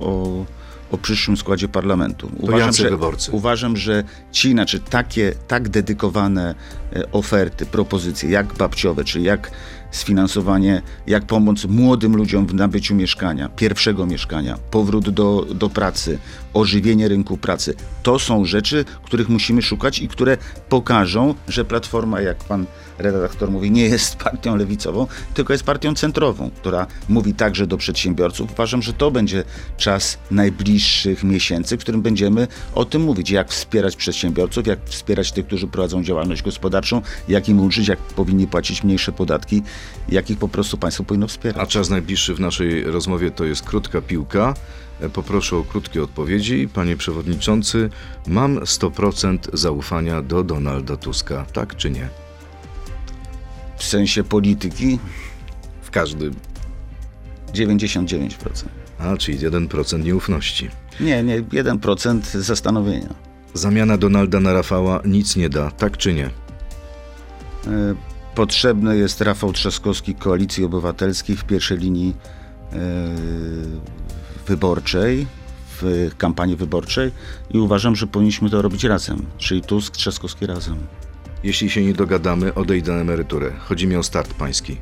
o, 0.00 0.44
o 0.90 0.98
przyszłym 0.98 1.36
składzie 1.36 1.68
parlamentu. 1.68 2.30
Uważam, 2.38 2.72
że, 2.72 2.90
wyborcy? 2.90 3.30
uważam, 3.30 3.76
że 3.76 4.04
ci, 4.32 4.52
znaczy 4.52 4.80
takie 4.80 5.32
tak 5.48 5.68
dedykowane 5.68 6.54
e, 6.92 7.12
oferty, 7.12 7.66
propozycje, 7.66 8.30
jak 8.30 8.54
babciowe, 8.54 9.04
czy 9.04 9.20
jak 9.20 9.50
sfinansowanie, 9.90 10.82
jak 11.06 11.24
pomoc 11.24 11.64
młodym 11.64 12.16
ludziom 12.16 12.46
w 12.46 12.54
nabyciu 12.54 12.94
mieszkania, 12.94 13.48
pierwszego 13.48 14.06
mieszkania, 14.06 14.58
powrót 14.70 15.10
do, 15.10 15.46
do 15.54 15.68
pracy, 15.68 16.18
ożywienie 16.54 17.08
rynku 17.08 17.36
pracy. 17.36 17.74
To 18.02 18.18
są 18.18 18.44
rzeczy, 18.44 18.84
których 19.02 19.28
musimy 19.28 19.62
szukać 19.62 19.98
i 19.98 20.08
które 20.08 20.36
pokażą, 20.68 21.34
że 21.48 21.64
Platforma, 21.64 22.20
jak 22.20 22.44
pan 22.44 22.66
redaktor 22.98 23.50
mówi, 23.50 23.70
nie 23.70 23.82
jest 23.82 24.16
partią 24.16 24.56
lewicową, 24.56 25.06
tylko 25.34 25.52
jest 25.52 25.64
partią 25.64 25.94
centrową, 25.94 26.50
która 26.50 26.86
mówi 27.08 27.34
także 27.34 27.66
do 27.66 27.76
przedsiębiorców. 27.76 28.52
Uważam, 28.52 28.82
że 28.82 28.92
to 28.92 29.10
będzie 29.10 29.44
czas 29.76 30.18
najbliższych 30.30 31.24
miesięcy, 31.24 31.76
w 31.76 31.80
którym 31.80 32.02
będziemy 32.02 32.48
o 32.74 32.84
tym 32.84 33.02
mówić, 33.02 33.30
jak 33.30 33.50
wspierać 33.50 33.96
przedsiębiorców, 33.96 34.66
jak 34.66 34.78
wspierać 34.84 35.32
tych, 35.32 35.46
którzy 35.46 35.66
prowadzą 35.66 36.04
działalność 36.04 36.42
gospodarczą, 36.42 37.02
jak 37.28 37.48
im 37.48 37.60
ulżyć, 37.60 37.88
jak 37.88 37.98
powinni 37.98 38.46
płacić 38.46 38.84
mniejsze 38.84 39.12
podatki 39.12 39.62
jakich 40.08 40.38
po 40.38 40.48
prostu 40.48 40.78
państwo 40.78 41.04
powinno 41.04 41.28
wspierać. 41.28 41.62
A 41.62 41.66
czas 41.66 41.90
najbliższy 41.90 42.34
w 42.34 42.40
naszej 42.40 42.84
rozmowie 42.84 43.30
to 43.30 43.44
jest 43.44 43.62
krótka 43.62 44.00
piłka. 44.00 44.54
E, 45.00 45.08
Poproszę 45.08 45.56
o 45.56 45.62
krótkie 45.64 46.02
odpowiedzi. 46.02 46.68
Panie 46.74 46.96
przewodniczący, 46.96 47.90
mam 48.26 48.58
100% 48.58 49.38
zaufania 49.52 50.22
do 50.22 50.42
Donalda 50.42 50.96
Tuska, 50.96 51.46
tak 51.52 51.76
czy 51.76 51.90
nie? 51.90 52.08
W 53.76 53.84
sensie 53.84 54.24
polityki 54.24 54.98
W 55.82 55.90
każdym. 55.90 56.34
99%. 57.54 58.30
A, 58.98 59.16
czyli 59.16 59.38
1% 59.38 60.04
nieufności. 60.04 60.70
Nie, 61.00 61.22
nie, 61.22 61.42
1% 61.42 62.38
zastanowienia. 62.40 63.14
Zamiana 63.54 63.98
Donalda 63.98 64.40
na 64.40 64.52
Rafała 64.52 65.00
nic 65.04 65.36
nie 65.36 65.48
da, 65.48 65.70
tak 65.70 65.96
czy 65.96 66.14
nie? 66.14 66.26
E, 66.26 66.30
Potrzebny 68.38 68.98
jest 68.98 69.20
Rafał 69.20 69.52
Trzaskowski 69.52 70.14
Koalicji 70.14 70.64
Obywatelskiej 70.64 71.36
w 71.36 71.44
pierwszej 71.44 71.78
linii 71.78 72.16
e, 72.72 72.76
wyborczej, 74.46 75.26
w 75.80 76.10
kampanii 76.18 76.56
wyborczej 76.56 77.12
i 77.50 77.58
uważam, 77.58 77.96
że 77.96 78.06
powinniśmy 78.06 78.50
to 78.50 78.62
robić 78.62 78.84
razem, 78.84 79.26
czyli 79.38 79.62
Tusk, 79.62 79.96
Trzaskowski 79.96 80.46
razem. 80.46 80.76
Jeśli 81.44 81.70
się 81.70 81.84
nie 81.84 81.94
dogadamy, 81.94 82.54
odejdę 82.54 82.92
na 82.92 83.00
emeryturę. 83.00 83.52
Chodzi 83.58 83.86
mi 83.86 83.96
o 83.96 84.02
start 84.02 84.34
pański. 84.34 84.76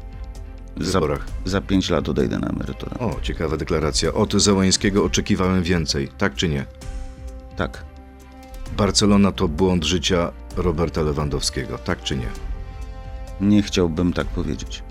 W 0.77 0.85
Za, 0.85 1.01
wyborach. 1.01 1.27
za 1.45 1.61
pięć 1.61 1.91
lat 1.91 2.09
odejdę 2.09 2.39
na 2.39 2.49
emeryturę. 2.49 2.99
O, 2.99 3.17
ciekawa 3.23 3.57
deklaracja. 3.57 4.13
Od 4.13 4.33
Załańskiego 4.33 5.05
oczekiwałem 5.05 5.63
więcej, 5.63 6.09
tak 6.19 6.35
czy 6.35 6.49
nie? 6.49 6.67
Tak, 7.57 7.85
Barcelona 8.77 9.33
to 9.33 9.49
błąd 9.49 9.85
życia 9.85 10.33
Roberta 10.57 11.03
Lewandowskiego, 11.03 11.79
tak 11.79 12.03
czy 12.03 12.17
nie? 12.17 12.29
Nie 13.41 13.63
chciałbym 13.63 14.13
tak 14.13 14.27
powiedzieć. 14.27 14.83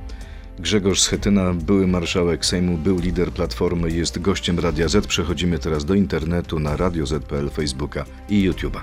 Grzegorz 0.60 1.02
Schetyna, 1.02 1.54
były 1.54 1.88
marszałek 1.88 2.46
Sejmu, 2.46 2.78
był 2.78 3.00
lider 3.00 3.32
Platformy, 3.32 3.92
jest 3.92 4.20
gościem 4.20 4.60
Radia 4.60 4.88
Z. 4.88 5.08
Przechodzimy 5.08 5.60
teraz 5.60 5.86
do 5.86 5.94
internetu 5.94 6.60
na 6.60 6.78
Radio 6.78 7.06
Z.pl, 7.06 7.50
Facebooka 7.50 8.06
i 8.30 8.50
YouTube'a. 8.50 8.80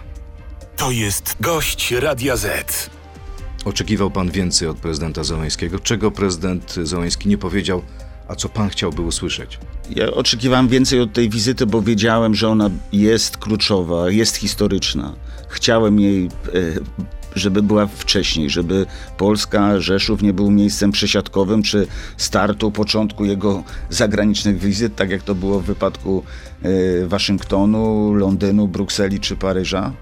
To 0.77 0.91
jest 0.91 1.37
gość 1.41 1.91
Radia 1.91 2.37
Z. 2.37 2.91
Oczekiwał 3.65 4.11
pan 4.11 4.31
więcej 4.31 4.69
od 4.69 4.77
prezydenta 4.77 5.25
Załańskiego? 5.25 5.79
Czego 5.79 6.11
prezydent 6.11 6.75
Załański 6.83 7.29
nie 7.29 7.39
powiedział, 7.39 7.83
a 8.29 8.35
co 8.35 8.49
pan 8.49 8.69
chciałby 8.69 9.03
usłyszeć? 9.03 9.59
Ja 9.91 10.11
oczekiwałem 10.11 10.69
więcej 10.69 11.01
od 11.01 11.13
tej 11.13 11.31
wizyty, 11.31 11.67
bo 11.67 11.83
wiedziałem, 11.83 12.35
że 12.35 12.49
ona 12.49 12.71
jest 12.93 13.37
kluczowa, 13.37 14.11
jest 14.11 14.37
historyczna. 14.37 15.15
Chciałem 15.49 16.01
jej, 16.01 16.27
e, 16.27 16.31
żeby 17.35 17.63
była 17.63 17.87
wcześniej, 17.87 18.51
żeby 18.51 18.87
Polska, 19.17 19.81
Rzeszów 19.81 20.23
nie 20.23 20.33
był 20.33 20.51
miejscem 20.51 20.93
przesiadkowym 20.93 21.63
czy 21.63 21.87
startu, 22.17 22.71
początku 22.71 23.25
jego 23.25 23.63
zagranicznych 23.91 24.59
wizyt, 24.59 24.97
tak 24.97 25.11
jak 25.11 25.23
to 25.23 25.35
było 25.35 25.61
w 25.61 25.65
wypadku 25.65 26.23
e, 26.63 27.07
Waszyngtonu, 27.07 28.15
Londynu, 28.15 28.69
Brukseli 28.69 29.21
czy 29.21 29.37
Paryża. 29.37 29.93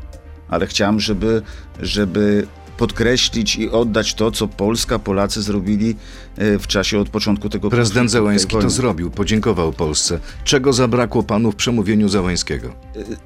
Ale 0.48 0.66
chciałem, 0.66 1.00
żeby, 1.00 1.42
żeby 1.80 2.46
podkreślić 2.80 3.56
i 3.56 3.70
oddać 3.70 4.14
to, 4.14 4.30
co 4.30 4.48
Polska, 4.48 4.98
Polacy 4.98 5.42
zrobili 5.42 5.96
e, 6.36 6.58
w 6.58 6.66
czasie 6.66 6.98
od 6.98 7.08
początku 7.08 7.48
tego 7.48 7.70
Prezydent 7.70 8.10
Załański 8.10 8.56
to 8.56 8.70
zrobił, 8.70 9.10
podziękował 9.10 9.72
Polsce. 9.72 10.18
Czego 10.44 10.72
zabrakło 10.72 11.22
panu 11.22 11.52
w 11.52 11.56
przemówieniu 11.56 12.08
Załańskiego? 12.08 12.74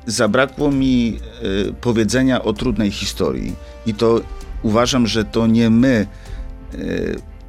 zabrakło 0.06 0.70
mi 0.70 1.18
e, 1.68 1.72
powiedzenia 1.72 2.42
o 2.42 2.52
trudnej 2.52 2.90
historii 2.90 3.56
i 3.86 3.94
to 3.94 4.20
uważam, 4.62 5.06
że 5.06 5.24
to 5.24 5.46
nie 5.46 5.70
my, 5.70 6.06
e, 6.74 6.76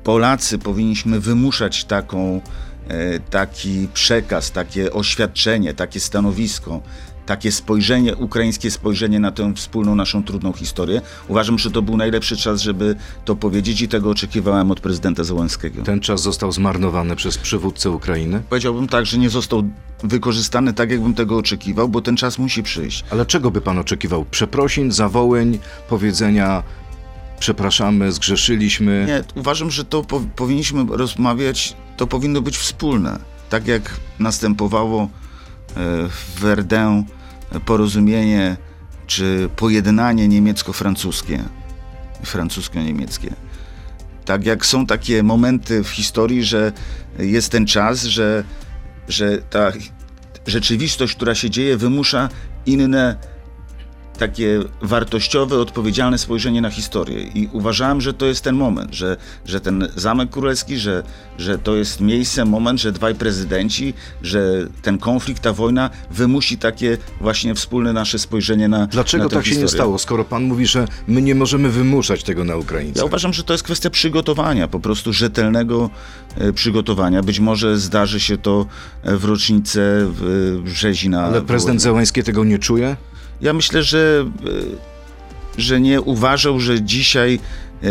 Polacy, 0.04 0.58
powinniśmy 0.60 1.20
wymuszać 1.20 1.86
taką, 1.86 2.42
e, 2.88 3.20
taki 3.20 3.88
przekaz, 3.94 4.52
takie 4.52 4.94
oświadczenie, 4.94 5.74
takie 5.74 6.00
stanowisko. 6.00 6.82
Takie 7.26 7.52
spojrzenie, 7.52 8.16
ukraińskie 8.16 8.72
spojrzenie 8.72 9.20
na 9.20 9.32
tę 9.32 9.54
wspólną 9.56 9.96
naszą 9.96 10.24
trudną 10.24 10.54
historię. 10.54 11.02
Uważam, 11.28 11.60
że 11.60 11.72
to 11.72 11.82
był 11.82 11.98
najlepszy 11.98 12.38
czas, 12.38 12.62
żeby 12.62 12.96
to 13.26 13.36
powiedzieć 13.36 13.82
i 13.82 13.88
tego 13.88 14.10
oczekiwałem 14.10 14.72
od 14.72 14.80
prezydenta 14.80 15.24
Zełenskiego. 15.24 15.84
Ten 15.84 16.00
czas 16.00 16.22
został 16.22 16.52
zmarnowany 16.52 17.16
przez 17.16 17.38
przywódcę 17.38 17.92
Ukrainy? 17.92 18.42
Powiedziałbym 18.50 18.88
tak, 18.88 19.06
że 19.06 19.18
nie 19.18 19.30
został 19.30 19.64
wykorzystany 20.04 20.74
tak, 20.74 20.92
jakbym 20.92 21.14
tego 21.14 21.38
oczekiwał, 21.38 21.90
bo 21.90 22.02
ten 22.02 22.18
czas 22.18 22.40
musi 22.40 22.64
przyjść. 22.64 23.04
Ale 23.10 23.26
czego 23.26 23.52
by 23.52 23.62
pan 23.62 23.80
oczekiwał? 23.80 24.26
Przeprosin, 24.32 24.92
zawołeń, 24.92 25.60
powiedzenia 25.90 26.64
przepraszamy, 27.40 28.12
zgrzeszyliśmy? 28.12 29.06
Nie, 29.08 29.42
uważam, 29.42 29.72
że 29.72 29.86
to 29.86 30.04
po, 30.04 30.22
powinniśmy 30.36 30.86
rozmawiać, 30.90 31.76
to 31.98 32.08
powinno 32.08 32.42
być 32.42 32.58
wspólne. 32.58 33.20
Tak 33.50 33.68
jak 33.68 33.94
następowało 34.20 35.10
w 36.10 36.40
Verdun 36.40 37.04
porozumienie 37.66 38.58
czy 39.08 39.50
pojednanie 39.56 40.28
niemiecko-francuskie, 40.28 41.44
francusko-niemieckie. 42.24 43.34
Tak 44.26 44.46
jak 44.46 44.66
są 44.66 44.86
takie 44.86 45.24
momenty 45.24 45.84
w 45.84 45.90
historii, 45.90 46.44
że 46.44 46.72
jest 47.20 47.52
ten 47.52 47.66
czas, 47.66 48.04
że, 48.04 48.44
że 49.08 49.38
ta 49.38 49.72
rzeczywistość, 50.48 51.16
która 51.16 51.36
się 51.36 51.50
dzieje, 51.50 51.78
wymusza 51.78 52.30
inne 52.66 53.16
takie 54.18 54.60
wartościowe, 54.82 55.60
odpowiedzialne 55.60 56.18
spojrzenie 56.18 56.62
na 56.62 56.70
historię. 56.70 57.24
I 57.24 57.50
uważałem, 57.52 58.02
że 58.02 58.14
to 58.14 58.26
jest 58.26 58.44
ten 58.44 58.56
moment, 58.56 58.94
że, 58.94 59.18
że 59.46 59.62
ten 59.62 59.88
Zamek 59.96 60.30
Królewski, 60.30 60.78
że, 60.78 61.04
że 61.38 61.58
to 61.58 61.76
jest 61.76 62.02
miejsce, 62.02 62.46
moment, 62.46 62.82
że 62.82 62.92
dwaj 62.92 63.16
prezydenci, 63.16 63.94
że 64.22 64.68
ten 64.82 64.98
konflikt, 64.98 65.44
ta 65.44 65.54
wojna 65.54 65.90
wymusi 66.12 66.58
takie 66.58 66.98
właśnie 67.22 67.56
wspólne 67.56 67.94
nasze 67.94 68.20
spojrzenie 68.20 68.68
na 68.68 68.88
Dlaczego 68.88 69.24
na 69.24 69.30
tak 69.30 69.46
się 69.46 69.52
nie 69.52 69.62
historię. 69.62 69.82
stało, 69.82 69.98
skoro 69.98 70.26
pan 70.26 70.44
mówi, 70.44 70.66
że 70.66 70.88
my 71.08 71.22
nie 71.22 71.36
możemy 71.36 71.70
wymuszać 71.70 72.24
tego 72.24 72.44
na 72.44 72.56
Ukraińcach? 72.56 73.02
Ja 73.02 73.06
uważam, 73.06 73.34
że 73.34 73.44
to 73.44 73.54
jest 73.54 73.64
kwestia 73.64 73.90
przygotowania, 73.90 74.68
po 74.68 74.80
prostu 74.80 75.14
rzetelnego 75.14 75.90
e, 76.38 76.54
przygotowania. 76.54 77.24
Być 77.24 77.40
może 77.40 77.78
zdarzy 77.78 78.20
się 78.20 78.38
to 78.38 78.66
e, 79.04 79.18
w 79.18 79.26
rocznicę 79.26 79.82
w 80.06 80.60
Brzezina. 80.64 81.24
Ale 81.24 81.42
prezydent 81.42 81.82
Zełański 81.82 82.24
tego 82.24 82.44
nie 82.44 82.60
czuje? 82.60 82.96
Ja 83.42 83.54
myślę, 83.54 83.84
że, 83.84 84.26
e, 84.46 84.52
że 85.58 85.82
nie 85.82 86.02
uważał, 86.02 86.60
że 86.60 86.82
dzisiaj 86.82 87.40
e, 87.84 87.88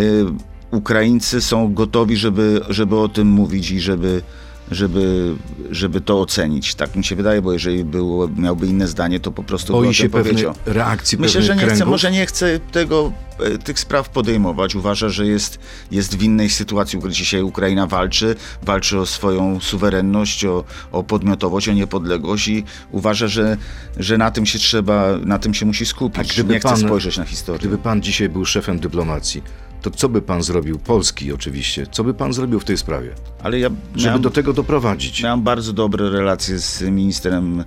Ukraińcy 0.71 1.41
są 1.41 1.75
gotowi, 1.75 2.17
żeby, 2.17 2.61
żeby 2.69 2.97
o 2.97 3.09
tym 3.09 3.29
mówić 3.29 3.71
i 3.71 3.81
żeby, 3.81 4.23
żeby, 4.71 5.35
żeby 5.71 6.01
to 6.01 6.21
ocenić. 6.21 6.75
Tak 6.75 6.97
mi 6.97 7.05
się 7.05 7.17
wydaje, 7.17 7.43
bo 7.43 7.53
jeżeli 7.53 7.85
było, 7.85 8.29
miałby 8.37 8.67
inne 8.67 8.89
zdanie, 8.89 9.21
to 9.21 9.33
po 9.33 9.43
prostu 9.43 9.73
Boi 9.73 9.95
się 9.95 10.09
powiedział. 10.11 10.55
reakcji, 10.67 11.19
Myślę, 11.19 11.43
że 11.43 11.53
nie 11.55 11.59
chce, 11.61 11.67
kręgów? 11.67 11.89
może 11.89 12.11
nie 12.11 12.27
chce 12.27 12.59
tego, 12.73 13.13
e, 13.41 13.59
tych 13.59 13.79
spraw 13.79 14.09
podejmować. 14.09 14.75
Uważa, 14.75 15.09
że 15.09 15.27
jest, 15.27 15.59
jest 15.91 16.17
w 16.19 16.23
innej 16.23 16.51
sytuacji, 16.51 16.99
gdzie 16.99 17.11
dzisiaj 17.11 17.43
Ukraina 17.43 17.87
walczy, 17.87 18.37
walczy 18.63 18.99
o 18.99 19.07
swoją 19.07 19.61
suwerenność, 19.61 20.45
o, 20.45 20.65
o 20.93 21.03
podmiotowość, 21.03 21.69
o 21.69 21.73
niepodległość 21.73 22.49
i 22.49 22.65
uważa, 22.91 23.29
że, 23.29 23.57
że 23.97 24.19
na 24.19 24.31
tym 24.31 24.47
się 24.47 24.59
trzeba, 24.59 25.19
na 25.25 25.39
tym 25.39 25.55
się 25.55 25.67
musi 25.67 25.87
skupić. 25.87 26.31
A 26.31 26.35
gdyby 26.35 26.53
nie 26.53 26.61
chce 26.61 26.69
pan- 26.69 26.79
spojrzeć 26.79 27.17
na 27.19 27.25
historię. 27.25 27.59
Gdyby 27.59 27.79
pan 27.79 28.03
dzisiaj 28.03 28.29
był 28.29 28.45
szefem 28.45 28.79
dyplomacji, 28.79 29.43
to 29.85 29.91
co 29.91 30.09
by 30.09 30.23
pan 30.23 30.43
zrobił, 30.43 30.79
Polski 30.79 31.33
oczywiście, 31.33 31.87
co 31.87 32.05
by 32.05 32.15
pan 32.15 32.33
zrobił 32.33 32.61
w 32.61 32.65
tej 32.65 32.79
sprawie, 32.79 33.15
Ale 33.43 33.59
ja 33.59 33.71
żeby 33.95 34.07
miałem, 34.07 34.23
do 34.23 34.31
tego 34.31 34.53
doprowadzić? 34.53 35.23
miałem 35.23 35.43
bardzo 35.43 35.73
dobre 35.73 36.11
relacje 36.11 36.59
z 36.59 36.83
ministrem 36.83 37.65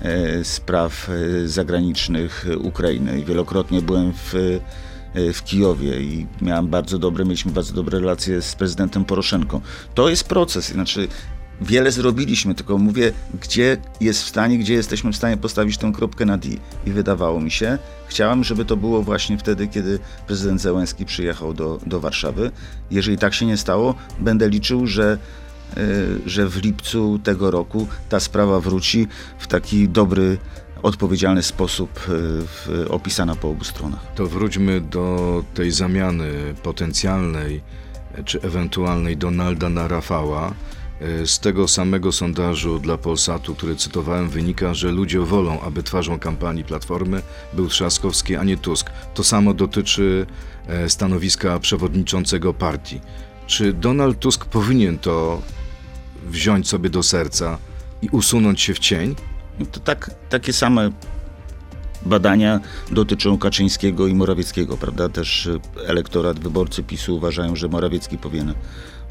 e, 0.00 0.44
spraw 0.44 1.08
e, 1.08 1.48
zagranicznych 1.48 2.46
Ukrainy 2.62 3.20
i 3.20 3.24
wielokrotnie 3.24 3.82
byłem 3.82 4.12
w, 4.12 4.34
e, 5.14 5.32
w 5.32 5.44
Kijowie 5.44 6.00
i 6.00 6.26
miałem 6.42 6.68
bardzo 6.68 6.98
dobre, 6.98 7.24
mieliśmy 7.24 7.52
bardzo 7.52 7.74
dobre 7.74 8.00
relacje 8.00 8.42
z 8.42 8.54
prezydentem 8.54 9.04
Poroszenką. 9.04 9.60
To 9.94 10.08
jest 10.08 10.24
proces, 10.24 10.68
znaczy 10.68 11.08
wiele 11.60 11.92
zrobiliśmy, 11.92 12.54
tylko 12.54 12.78
mówię, 12.78 13.12
gdzie 13.40 13.76
jest 14.00 14.22
w 14.22 14.28
stanie, 14.28 14.58
gdzie 14.58 14.74
jesteśmy 14.74 15.12
w 15.12 15.16
stanie 15.16 15.36
postawić 15.36 15.78
tę 15.78 15.92
kropkę 15.94 16.26
na 16.26 16.38
D. 16.38 16.48
I 16.86 16.90
wydawało 16.90 17.40
mi 17.40 17.50
się, 17.50 17.78
chciałem, 18.06 18.44
żeby 18.44 18.64
to 18.64 18.76
było 18.76 19.02
właśnie 19.02 19.38
wtedy, 19.38 19.68
kiedy 19.68 19.98
prezydent 20.26 20.60
Zełenski 20.60 21.04
przyjechał 21.04 21.54
do, 21.54 21.78
do 21.86 22.00
Warszawy. 22.00 22.50
Jeżeli 22.90 23.18
tak 23.18 23.34
się 23.34 23.46
nie 23.46 23.56
stało, 23.56 23.94
będę 24.18 24.48
liczył, 24.48 24.86
że 24.86 25.18
y, 25.76 26.20
że 26.26 26.48
w 26.48 26.62
lipcu 26.62 27.18
tego 27.18 27.50
roku 27.50 27.86
ta 28.08 28.20
sprawa 28.20 28.60
wróci 28.60 29.06
w 29.38 29.46
taki 29.46 29.88
dobry, 29.88 30.38
odpowiedzialny 30.82 31.42
sposób 31.42 32.00
w, 32.06 32.86
opisana 32.90 33.36
po 33.36 33.50
obu 33.50 33.64
stronach. 33.64 34.00
To 34.14 34.26
wróćmy 34.26 34.80
do 34.80 35.44
tej 35.54 35.70
zamiany 35.70 36.30
potencjalnej 36.62 37.60
e, 38.14 38.24
czy 38.24 38.42
ewentualnej 38.42 39.16
Donalda 39.16 39.68
na 39.68 39.88
Rafała. 39.88 40.54
E, 41.00 41.26
Z 41.26 41.38
tego 41.38 41.68
samego 41.68 42.12
sondażu 42.12 42.78
dla 42.78 42.98
Polsatu, 42.98 43.54
który 43.54 43.76
cytowałem, 43.76 44.28
wynika, 44.28 44.74
że 44.74 44.90
ludzie 44.90 45.20
wolą, 45.20 45.60
aby 45.60 45.82
twarzą 45.82 46.18
kampanii 46.18 46.64
Platformy 46.64 47.22
był 47.52 47.68
Trzaskowski, 47.68 48.36
a 48.36 48.44
nie 48.44 48.56
Tusk. 48.56 48.90
To 49.14 49.24
samo 49.24 49.54
dotyczy 49.54 50.26
e, 50.66 50.88
stanowiska 50.90 51.58
przewodniczącego 51.58 52.54
partii. 52.54 53.00
Czy 53.46 53.72
Donald 53.72 54.18
Tusk 54.18 54.44
powinien 54.44 54.98
to 54.98 55.42
wziąć 56.26 56.68
sobie 56.68 56.90
do 56.90 57.02
serca 57.02 57.58
i 58.02 58.08
usunąć 58.08 58.60
się 58.60 58.74
w 58.74 58.78
cień? 58.78 59.14
No 59.58 59.66
To 59.66 59.80
tak, 59.80 60.10
takie 60.28 60.52
same 60.52 60.90
badania 62.06 62.60
dotyczą 62.90 63.38
Kaczyńskiego 63.38 64.06
i 64.06 64.14
Morawieckiego, 64.14 64.76
prawda? 64.76 65.08
Też 65.08 65.46
y, 65.46 65.60
elektorat, 65.86 66.38
wyborcy 66.38 66.82
PiSu 66.82 67.16
uważają, 67.16 67.56
że 67.56 67.68
Morawiecki 67.68 68.18
powinien 68.18 68.54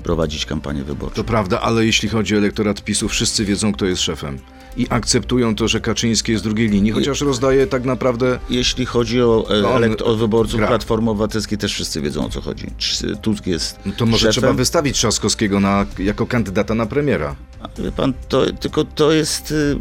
prowadzić 0.03 0.45
kampanię 0.45 0.83
wyborczą. 0.83 1.15
To 1.15 1.23
prawda, 1.23 1.61
ale 1.61 1.85
jeśli 1.85 2.09
chodzi 2.09 2.35
o 2.35 2.37
elektorat 2.37 2.83
PiSu, 2.83 3.09
wszyscy 3.09 3.45
wiedzą, 3.45 3.73
kto 3.73 3.85
jest 3.85 4.01
szefem. 4.01 4.39
I 4.77 4.87
akceptują 4.89 5.55
to, 5.55 5.67
że 5.67 5.79
Kaczyński 5.79 6.31
jest 6.31 6.43
z 6.43 6.47
drugiej 6.47 6.69
linii, 6.69 6.91
chociaż 6.91 7.21
rozdaje 7.21 7.67
tak 7.67 7.85
naprawdę. 7.85 8.39
Jeśli 8.49 8.85
chodzi 8.85 9.21
o, 9.21 9.45
e, 9.49 9.61
No 9.61 9.69
elekt- 9.79 10.01
o 10.03 10.15
wyborców 10.15 10.57
gra. 10.59 10.67
Platformy 10.67 11.11
Obywatelskiej, 11.11 11.57
też 11.57 11.73
wszyscy 11.73 12.01
wiedzą 12.01 12.25
o 12.25 12.29
co 12.29 12.41
chodzi. 12.41 12.65
Tusk 13.21 13.47
jest 13.47 13.79
No 13.85 13.91
to 13.97 14.05
może 14.05 14.19
szefem, 14.19 14.31
trzeba 14.31 14.53
wystawić 14.53 14.95
Trzaskowskiego 14.95 15.59
na, 15.59 15.85
jako 15.99 16.25
kandydata 16.25 16.75
na 16.75 16.85
premiera. 16.85 17.35
A 17.61 17.81
Wie 17.81 17.91
pan, 17.91 18.13
to, 18.29 18.45
tylko 18.53 18.83
to 18.83 19.11
jest, 19.11 19.51
y, 19.51 19.77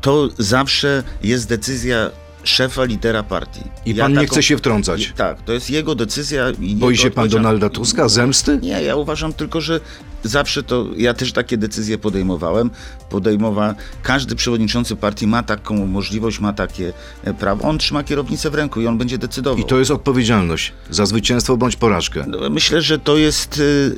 to 0.00 0.28
zawsze 0.38 1.02
jest 1.22 1.48
decyzja 1.48 2.10
szefa, 2.44 2.84
lidera 2.84 3.22
partii. 3.22 3.60
I 3.86 3.94
Ja 3.94 4.04
pan 4.04 4.12
nie 4.12 4.18
taką- 4.18 4.30
chce 4.32 4.42
się 4.42 4.56
wtrącać. 4.58 5.12
Tak, 5.16 5.42
to 5.42 5.52
jest 5.52 5.70
jego 5.70 5.94
decyzja. 5.94 6.50
I 6.60 6.74
Boi 6.76 6.96
się 6.96 7.10
pan. 7.10 7.28
Donalda 7.28 7.68
Tuska? 7.70 8.08
Zemsty? 8.08 8.58
Nie, 8.62 8.82
ja 8.82 8.96
uważam 8.96 9.32
tylko, 9.32 9.60
że 9.60 9.80
zawsze 10.22 10.62
to, 10.62 10.86
ja 10.96 11.14
też 11.14 11.32
takie 11.32 11.56
decyzje 11.56 11.98
podejmowałem. 11.98 12.70
Podejmowa, 13.10 13.74
każdy 14.02 14.34
przewodniczący 14.36 14.96
partii 14.96 15.26
ma 15.26 15.42
taką 15.42 15.86
możliwość, 15.86 16.40
ma 16.40 16.52
takie 16.52 16.92
e, 17.24 17.34
prawo. 17.34 17.68
On 17.68 17.78
trzyma 17.78 18.02
kierownicę 18.04 18.50
w 18.50 18.54
ręku 18.54 18.80
i 18.80 18.86
on 18.86 18.98
będzie 18.98 19.18
decydował. 19.18 19.58
I 19.64 19.66
to 19.66 19.78
jest 19.78 19.90
odpowiedzialność 19.90 20.72
za 20.90 21.06
zwycięstwo 21.06 21.56
bądź 21.56 21.76
porażkę. 21.76 22.24
No, 22.28 22.50
Myślę, 22.50 22.82
że 22.82 22.98
to 22.98 23.16
jest, 23.16 23.58
y, 23.58 23.96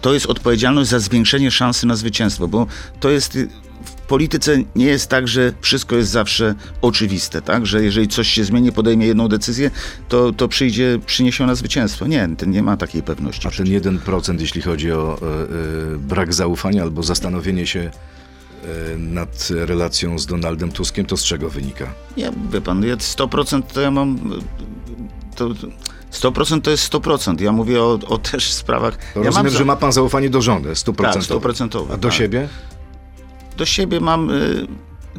to 0.00 0.14
jest 0.14 0.26
odpowiedzialność 0.26 0.90
za 0.90 0.98
zwiększenie 0.98 1.50
szansy 1.50 1.86
na 1.86 1.96
zwycięstwo, 1.96 2.48
bo 2.48 2.66
to 3.00 3.10
jest. 3.10 3.38
W 4.04 4.06
polityce 4.06 4.56
nie 4.76 4.86
jest 4.86 5.08
tak, 5.08 5.28
że 5.28 5.52
wszystko 5.60 5.96
jest 5.96 6.10
zawsze 6.10 6.54
oczywiste, 6.82 7.42
tak? 7.42 7.66
Że 7.66 7.84
jeżeli 7.84 8.08
coś 8.08 8.28
się 8.28 8.44
zmieni, 8.44 8.72
podejmie 8.72 9.06
jedną 9.06 9.28
decyzję, 9.28 9.70
to, 10.08 10.32
to 10.32 10.48
przyjdzie, 10.48 10.98
przyniesie 11.06 11.44
ona 11.44 11.54
zwycięstwo. 11.54 12.06
Nie, 12.06 12.28
ten 12.36 12.50
nie 12.50 12.62
ma 12.62 12.76
takiej 12.76 13.02
pewności. 13.02 13.48
A 13.48 13.50
ten 13.50 13.66
1%, 13.66 14.40
jeśli 14.40 14.62
chodzi 14.62 14.92
o 14.92 15.18
e, 15.22 15.26
e, 15.94 15.98
brak 15.98 16.34
zaufania 16.34 16.82
albo 16.82 17.02
zastanowienie 17.02 17.66
się 17.66 17.80
e, 17.80 18.96
nad 18.96 19.48
relacją 19.50 20.18
z 20.18 20.26
Donaldem 20.26 20.72
Tuskiem, 20.72 21.06
to 21.06 21.16
z 21.16 21.24
czego 21.24 21.50
wynika? 21.50 21.94
Nie, 22.16 22.32
wie 22.52 22.60
pan, 22.60 22.84
ja 22.84 22.96
100% 22.96 23.62
to 23.62 23.80
ja 23.80 23.90
mam. 23.90 24.18
To, 25.36 25.48
100% 26.12 26.60
to 26.60 26.70
jest 26.70 26.92
100%. 26.92 27.40
Ja 27.40 27.52
mówię 27.52 27.82
o, 27.82 27.98
o 28.06 28.18
też 28.18 28.52
sprawach. 28.52 28.96
To 28.96 29.20
ja 29.20 29.26
rozumiem, 29.26 29.52
mam 29.52 29.58
że 29.58 29.64
ma 29.64 29.76
pan 29.76 29.92
zaufanie 29.92 30.30
do 30.30 30.42
żony, 30.42 30.72
100%. 30.72 30.94
Tak, 30.94 31.22
100%, 31.22 31.84
A 31.92 31.96
do 31.96 32.08
tak. 32.08 32.12
siebie? 32.18 32.48
Do 33.56 33.66
siebie 33.66 34.00
mam. 34.00 34.30
Y, 34.30 34.66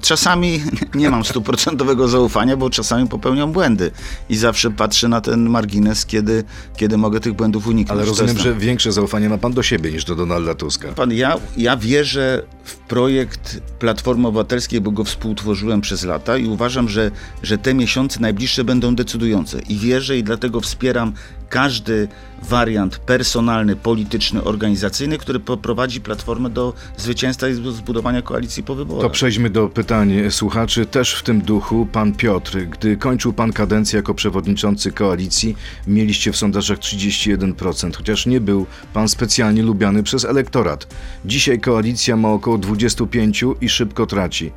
czasami 0.02 0.62
nie 0.96 1.10
mam 1.10 1.26
stuprocentowego 1.26 2.08
zaufania, 2.08 2.58
bo 2.58 2.70
czasami 2.70 3.10
popełniam 3.10 3.52
błędy 3.52 3.92
i 4.30 4.36
zawsze 4.36 4.72
patrzę 4.72 5.08
na 5.08 5.22
ten 5.22 5.50
margines, 5.50 6.06
kiedy, 6.06 6.44
kiedy 6.78 6.98
mogę 6.98 7.20
tych 7.20 7.34
błędów 7.34 7.68
uniknąć. 7.68 8.00
Ale 8.00 8.10
rozumiem, 8.10 8.34
jest 8.34 8.44
że 8.44 8.54
większe 8.54 8.92
zaufanie 8.92 9.30
ma 9.30 9.38
pan 9.38 9.54
do 9.54 9.64
siebie 9.64 9.92
niż 9.92 10.06
do 10.06 10.16
Donalda 10.16 10.56
Tuska. 10.56 10.88
Pan, 10.88 11.12
ja, 11.12 11.38
ja 11.58 11.78
wierzę 11.78 12.44
w 12.64 12.76
projekt 12.76 13.62
Platformy 13.80 14.28
Obywatelskiej, 14.28 14.82
bo 14.82 14.92
go 14.92 15.04
współtworzyłem 15.04 15.82
przez 15.82 16.04
lata 16.04 16.38
i 16.38 16.48
uważam, 16.48 16.90
że, 16.90 17.12
że 17.44 17.58
te 17.58 17.74
miesiące 17.74 18.20
najbliższe 18.20 18.64
będą 18.64 18.96
decydujące. 18.96 19.60
I 19.60 19.78
wierzę 19.78 20.18
i 20.18 20.24
dlatego 20.24 20.62
wspieram 20.62 21.14
każdy 21.50 22.08
wariant 22.44 22.98
personalny, 22.98 23.76
polityczny, 23.76 24.44
organizacyjny, 24.44 25.18
który 25.18 25.40
poprowadzi 25.40 26.02
Platformę 26.02 26.50
do 26.50 26.74
zwycięstwa 26.98 27.48
i 27.48 27.56
do 27.56 27.72
zbudowania 27.72 28.22
koalicji 28.22 28.64
po 28.64 28.76
wyborach. 28.76 29.02
To 29.02 29.10
przejdźmy 29.10 29.50
do 29.50 29.70
pytań 29.70 30.14
słuchaczy. 30.30 30.86
Też 30.86 31.14
w 31.14 31.24
tym 31.24 31.42
duchu, 31.42 31.88
pan 31.92 32.14
Piotr, 32.14 32.58
gdy 32.58 32.98
kończył 32.98 33.34
pan 33.34 33.54
kadencję 33.54 33.98
jako 33.98 34.14
przewodniczący 34.14 34.92
koalicji, 34.92 35.56
mieliście 35.88 36.32
w 36.32 36.38
sondażach 36.38 36.80
31%, 36.80 37.96
chociaż 37.96 38.26
nie 38.26 38.42
był 38.42 38.66
pan 38.94 39.08
specjalnie 39.08 39.64
lubiany 39.64 40.04
przez 40.04 40.26
elektorat. 40.26 40.88
Dzisiaj 41.26 41.60
koalicja 41.60 42.16
ma 42.16 42.30
około 42.30 42.58
25% 42.58 43.56
i 43.62 43.70
szybko 43.70 44.06
traci. 44.06 44.52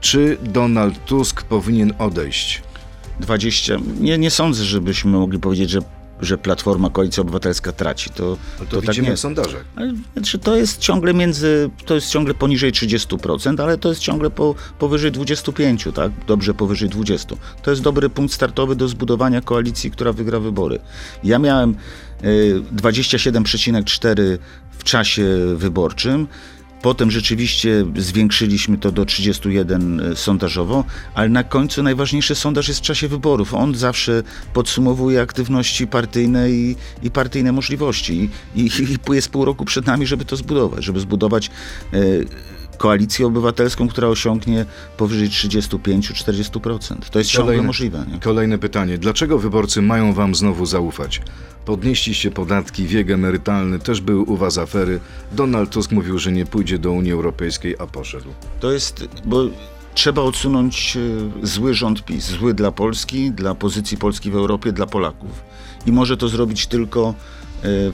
Czy 0.00 0.38
Donald 0.42 1.04
Tusk 1.04 1.42
powinien 1.42 1.92
odejść? 1.98 2.62
20. 3.20 3.76
Nie, 4.00 4.18
nie 4.18 4.30
sądzę, 4.30 4.64
żebyśmy 4.64 5.10
mogli 5.10 5.38
powiedzieć, 5.38 5.70
że, 5.70 5.78
że 6.22 6.38
Platforma 6.38 6.90
Koalicja 6.90 7.20
Obywatelska 7.20 7.72
traci. 7.72 8.10
To, 8.10 8.36
To, 8.58 8.64
to 8.64 8.76
tak 8.76 8.90
widzimy 8.90 9.08
nie 9.08 9.16
w 9.16 9.20
sondażach. 9.20 9.64
Ale 9.76 9.92
znaczy, 10.12 10.38
to 10.38 10.56
jest 10.56 10.78
ciągle 10.78 11.14
między, 11.14 11.70
to 11.86 11.94
jest 11.94 12.10
ciągle 12.10 12.34
poniżej 12.34 12.72
30%, 12.72 13.62
ale 13.62 13.78
to 13.78 13.88
jest 13.88 14.00
ciągle 14.00 14.30
po, 14.30 14.54
powyżej 14.78 15.12
25, 15.12 15.88
tak? 15.94 16.12
Dobrze 16.26 16.54
powyżej 16.54 16.88
20. 16.88 17.36
To 17.62 17.70
jest 17.70 17.82
dobry 17.82 18.10
punkt 18.10 18.34
startowy 18.34 18.76
do 18.76 18.88
zbudowania 18.88 19.40
koalicji, 19.40 19.90
która 19.90 20.12
wygra 20.12 20.40
wybory. 20.40 20.78
Ja 21.24 21.38
miałem 21.38 21.74
y, 22.24 22.62
27,4 22.76 24.38
w 24.78 24.84
czasie 24.84 25.24
wyborczym. 25.56 26.26
Potem 26.82 27.10
rzeczywiście 27.10 27.84
zwiększyliśmy 27.96 28.78
to 28.78 28.92
do 28.92 29.04
31 29.04 30.02
sondażowo, 30.14 30.84
ale 31.14 31.28
na 31.28 31.44
końcu 31.44 31.82
najważniejszy 31.82 32.34
sondaż 32.34 32.68
jest 32.68 32.80
w 32.80 32.82
czasie 32.82 33.08
wyborów. 33.08 33.54
On 33.54 33.74
zawsze 33.74 34.22
podsumowuje 34.52 35.20
aktywności 35.20 35.86
partyjne 35.86 36.50
i, 36.50 36.76
i 37.02 37.10
partyjne 37.10 37.52
możliwości. 37.52 38.30
I, 38.54 38.60
i, 38.60 38.70
I 39.10 39.14
jest 39.14 39.28
pół 39.28 39.44
roku 39.44 39.64
przed 39.64 39.86
nami, 39.86 40.06
żeby 40.06 40.24
to 40.24 40.36
zbudować, 40.36 40.84
żeby 40.84 41.00
zbudować 41.00 41.50
e, 41.92 41.98
koalicję 42.80 43.26
obywatelską, 43.26 43.88
która 43.88 44.08
osiągnie 44.08 44.66
powyżej 44.96 45.28
35-40%. 45.28 46.96
To 47.10 47.18
jest 47.18 47.30
ciągle 47.30 47.46
Kolejne- 47.46 47.66
możliwe. 47.66 48.04
Nie? 48.12 48.18
Kolejne 48.18 48.58
pytanie. 48.58 48.98
Dlaczego 48.98 49.38
wyborcy 49.38 49.82
mają 49.82 50.12
wam 50.12 50.34
znowu 50.34 50.66
zaufać? 50.66 51.20
Podnieśliście 51.64 52.30
podatki, 52.30 52.86
wiek 52.86 53.10
emerytalny, 53.10 53.78
też 53.78 54.00
były 54.00 54.20
u 54.22 54.36
was 54.36 54.58
afery. 54.58 55.00
Donald 55.32 55.70
Tusk 55.70 55.92
mówił, 55.92 56.18
że 56.18 56.32
nie 56.32 56.46
pójdzie 56.46 56.78
do 56.78 56.90
Unii 56.92 57.12
Europejskiej, 57.12 57.76
a 57.78 57.86
poszedł. 57.86 58.28
To 58.60 58.72
jest, 58.72 59.08
bo 59.24 59.44
trzeba 59.94 60.22
odsunąć 60.22 60.96
e, 61.42 61.46
zły 61.46 61.74
rząd 61.74 62.04
PiS, 62.04 62.24
zły 62.24 62.54
dla 62.54 62.72
Polski, 62.72 63.30
dla 63.30 63.54
pozycji 63.54 63.96
Polski 63.96 64.30
w 64.30 64.34
Europie, 64.36 64.72
dla 64.72 64.86
Polaków. 64.86 65.30
I 65.86 65.92
może 65.92 66.16
to 66.16 66.28
zrobić 66.28 66.66
tylko 66.66 67.14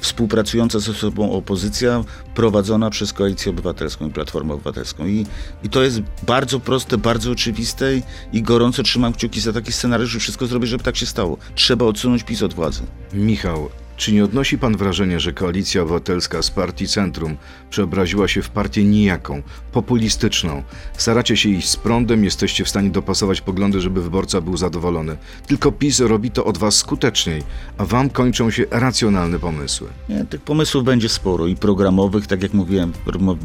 współpracująca 0.01 0.79
ze 0.79 0.95
sobą 0.95 1.33
opozycja 1.33 2.05
prowadzona 2.35 2.91
przez 2.91 3.13
Koalicję 3.13 3.51
Obywatelską 3.51 4.09
i 4.09 4.11
Platformę 4.11 4.55
Obywatelską. 4.55 5.07
I, 5.07 5.27
I 5.63 5.69
to 5.69 5.83
jest 5.83 6.01
bardzo 6.27 6.61
proste, 6.61 6.99
bardzo 6.99 7.31
oczywiste 7.31 7.97
i, 7.97 8.03
i 8.33 8.43
gorąco 8.43 8.83
trzymam 8.83 9.13
kciuki 9.13 9.41
za 9.41 9.53
taki 9.53 9.73
scenariusz 9.73 10.15
i 10.15 10.21
wszystko 10.21 10.47
zrobię, 10.47 10.67
żeby 10.67 10.85
tak 10.85 10.97
się 10.97 11.07
stało. 11.07 11.39
Trzeba 11.55 11.85
odsunąć 11.87 12.23
PiS 12.23 12.43
od 12.43 12.55
władzy. 12.55 12.83
Michał, 13.13 13.69
czy 13.97 14.13
nie 14.13 14.25
odnosi 14.25 14.59
pan 14.59 14.77
wrażenia, 14.77 15.19
że 15.19 15.33
koalicja 15.33 15.83
obywatelska 15.83 16.43
z 16.43 16.51
partii 16.51 16.89
Centrum 16.89 17.37
przeobraziła 17.71 18.29
się 18.29 18.43
w 18.43 18.51
partię 18.51 18.85
nijaką, 18.85 19.43
populistyczną? 19.73 20.63
Staracie 20.97 21.37
się 21.37 21.49
iść 21.49 21.69
z 21.69 21.77
prądem, 21.77 22.25
jesteście 22.25 22.65
w 22.65 22.69
stanie 22.69 22.91
dopasować 22.91 23.41
poglądy, 23.41 23.81
żeby 23.81 24.03
wyborca 24.03 24.41
był 24.41 24.57
zadowolony. 24.57 25.17
Tylko 25.47 25.73
PiS 25.73 26.01
robi 26.01 26.31
to 26.31 26.45
od 26.45 26.59
was 26.59 26.77
skuteczniej, 26.77 27.43
a 27.79 27.85
wam 27.85 28.11
kończą 28.11 28.51
się 28.51 28.65
racjonalne 28.71 29.39
pomysły. 29.39 29.89
Nie, 30.09 30.25
tych 30.25 30.41
pomysłów 30.41 30.85
będzie 30.85 31.09
sporo 31.09 31.47
i 31.47 31.57
programowych, 31.57 32.27
tak 32.27 32.43
jak 32.43 32.55
mówiłem, 32.55 32.93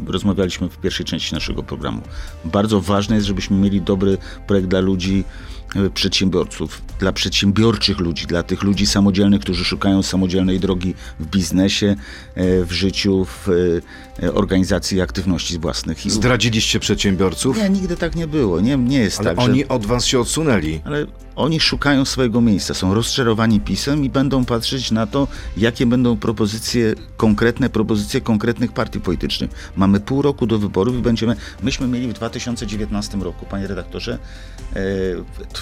rozmawialiśmy 0.06 0.68
w 0.68 0.78
pierwszej 0.78 1.06
części 1.06 1.34
naszego 1.34 1.62
programu. 1.62 2.02
Bardzo 2.44 2.80
ważne 2.80 3.14
jest, 3.14 3.26
żebyśmy 3.26 3.56
mieli 3.56 3.80
dobry 3.80 4.18
projekt 4.46 4.68
dla 4.68 4.80
ludzi, 4.80 5.24
przedsiębiorców, 5.94 6.82
dla 6.98 7.12
przedsiębiorczych 7.12 7.98
ludzi, 7.98 8.26
dla 8.26 8.42
tych 8.42 8.62
ludzi 8.62 8.86
samodzielnych, 8.86 9.40
którzy 9.40 9.64
szukają 9.64 10.02
samodzielnej 10.02 10.60
drogi 10.60 10.94
w 11.20 11.26
biznesie, 11.26 11.96
e, 12.34 12.64
w 12.64 12.72
życiu, 12.72 13.24
w 13.24 13.48
e, 14.22 14.34
organizacji 14.34 15.00
aktywności 15.00 15.58
własnych. 15.58 16.06
I 16.06 16.10
Zdradziliście 16.10 16.80
przedsiębiorców, 16.80 17.56
nie, 17.56 17.68
nigdy 17.68 17.96
tak 17.96 18.14
nie 18.16 18.26
było. 18.26 18.60
Nie, 18.60 18.76
nie 18.76 18.98
jest 18.98 19.20
ale 19.20 19.30
tak, 19.30 19.38
oni 19.38 19.60
że... 19.60 19.68
od 19.68 19.86
was 19.86 20.04
się 20.04 20.20
odsunęli. 20.20 20.80
Ale 20.84 21.06
oni 21.36 21.60
szukają 21.60 22.04
swojego 22.04 22.40
miejsca, 22.40 22.74
są 22.74 22.94
rozczarowani 22.94 23.60
pisem 23.60 24.04
i 24.04 24.10
będą 24.10 24.44
patrzeć 24.44 24.90
na 24.90 25.06
to, 25.06 25.28
jakie 25.56 25.86
będą 25.86 26.16
propozycje, 26.16 26.94
konkretne 27.16 27.70
propozycje 27.70 28.20
konkretnych 28.20 28.72
partii 28.72 29.00
politycznych. 29.00 29.50
Mamy 29.76 30.00
pół 30.00 30.22
roku 30.22 30.46
do 30.46 30.58
wyborów 30.58 30.96
i 30.96 31.02
będziemy. 31.02 31.36
Myśmy 31.62 31.88
mieli 31.88 32.08
w 32.08 32.12
2019 32.12 33.18
roku, 33.18 33.46
panie 33.46 33.66
redaktorze, 33.66 34.18
e, 34.76 34.78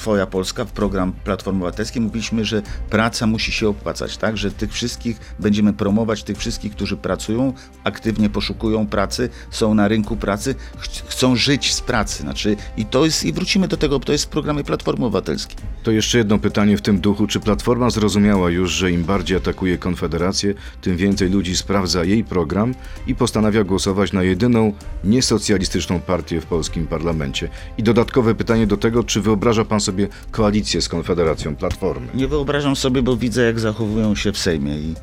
Twoja 0.01 0.27
Polska, 0.27 0.65
w 0.65 0.73
program 0.73 1.13
Platformy 1.25 1.59
Obywatelskiej 1.59 2.03
mówiliśmy, 2.03 2.45
że 2.45 2.63
praca 2.91 3.27
musi 3.27 3.53
się 3.53 3.69
opłacać, 3.69 4.17
tak? 4.17 4.37
Że 4.37 4.51
tych 4.51 4.73
wszystkich 4.73 5.35
będziemy 5.39 5.73
promować, 5.73 6.23
tych 6.23 6.39
wszystkich, 6.39 6.73
którzy 6.73 6.97
pracują, 6.97 7.53
aktywnie 7.85 8.31
poszukują 8.31 8.87
pracy, 8.87 9.29
są 9.51 9.75
na 9.75 9.89
rynku 9.89 10.17
pracy, 10.17 10.55
ch 10.79 10.89
chcą 11.09 11.37
żyć 11.37 11.75
z 11.75 11.81
pracy. 11.81 12.23
Znaczy, 12.23 12.57
i 12.77 12.85
to 12.85 13.05
jest, 13.05 13.25
i 13.25 13.33
wrócimy 13.33 13.69
do 13.69 13.77
tego, 13.77 14.01
to 14.01 14.13
jest 14.13 14.25
w 14.25 14.29
programie 14.29 14.65
Platformy 14.65 15.05
Obywatelskiej. 15.05 15.57
To 15.83 15.91
jeszcze 15.91 16.19
jedno 16.19 16.39
pytanie 16.39 16.77
w 16.77 16.83
tym 16.83 17.01
duchu. 17.01 17.27
Czy 17.27 17.41
Platforma 17.41 17.91
zrozumiała 17.91 18.51
już, 18.51 18.71
że 18.71 18.93
im 18.93 19.05
bardziej 19.05 19.37
atakuje 19.37 19.79
Konfederację, 19.79 20.55
tym 20.81 20.97
więcej 20.97 21.31
ludzi 21.31 21.57
sprawdza 21.57 22.05
jej 22.05 22.25
program 22.25 22.75
i 23.07 23.15
postanawia 23.15 23.65
głosować 23.65 24.13
na 24.13 24.23
jedyną 24.23 24.73
niesocjalistyczną 25.05 26.01
partię 26.01 26.41
w 26.41 26.47
polskim 26.47 26.87
parlamencie? 26.87 27.49
I 27.79 27.83
dodatkowe 27.83 28.35
pytanie 28.35 28.67
do 28.67 28.77
tego, 28.77 29.05
czy 29.05 29.21
wyobraża 29.21 29.65
pan 29.65 29.81
sobie 29.81 29.90
koalicję 30.31 30.81
z 30.83 30.89
Konfederacją 30.89 31.57
Platformy? 31.57 32.07
Nie 32.15 32.29
wyobrażam 32.29 32.77
sobie, 32.77 33.03
bo 33.03 33.17
widzę, 33.17 33.43
jak 33.43 33.61
zachowują 33.61 34.15
się 34.15 34.33
w 34.33 34.39
Sejmie 34.39 34.79
i 34.79 34.95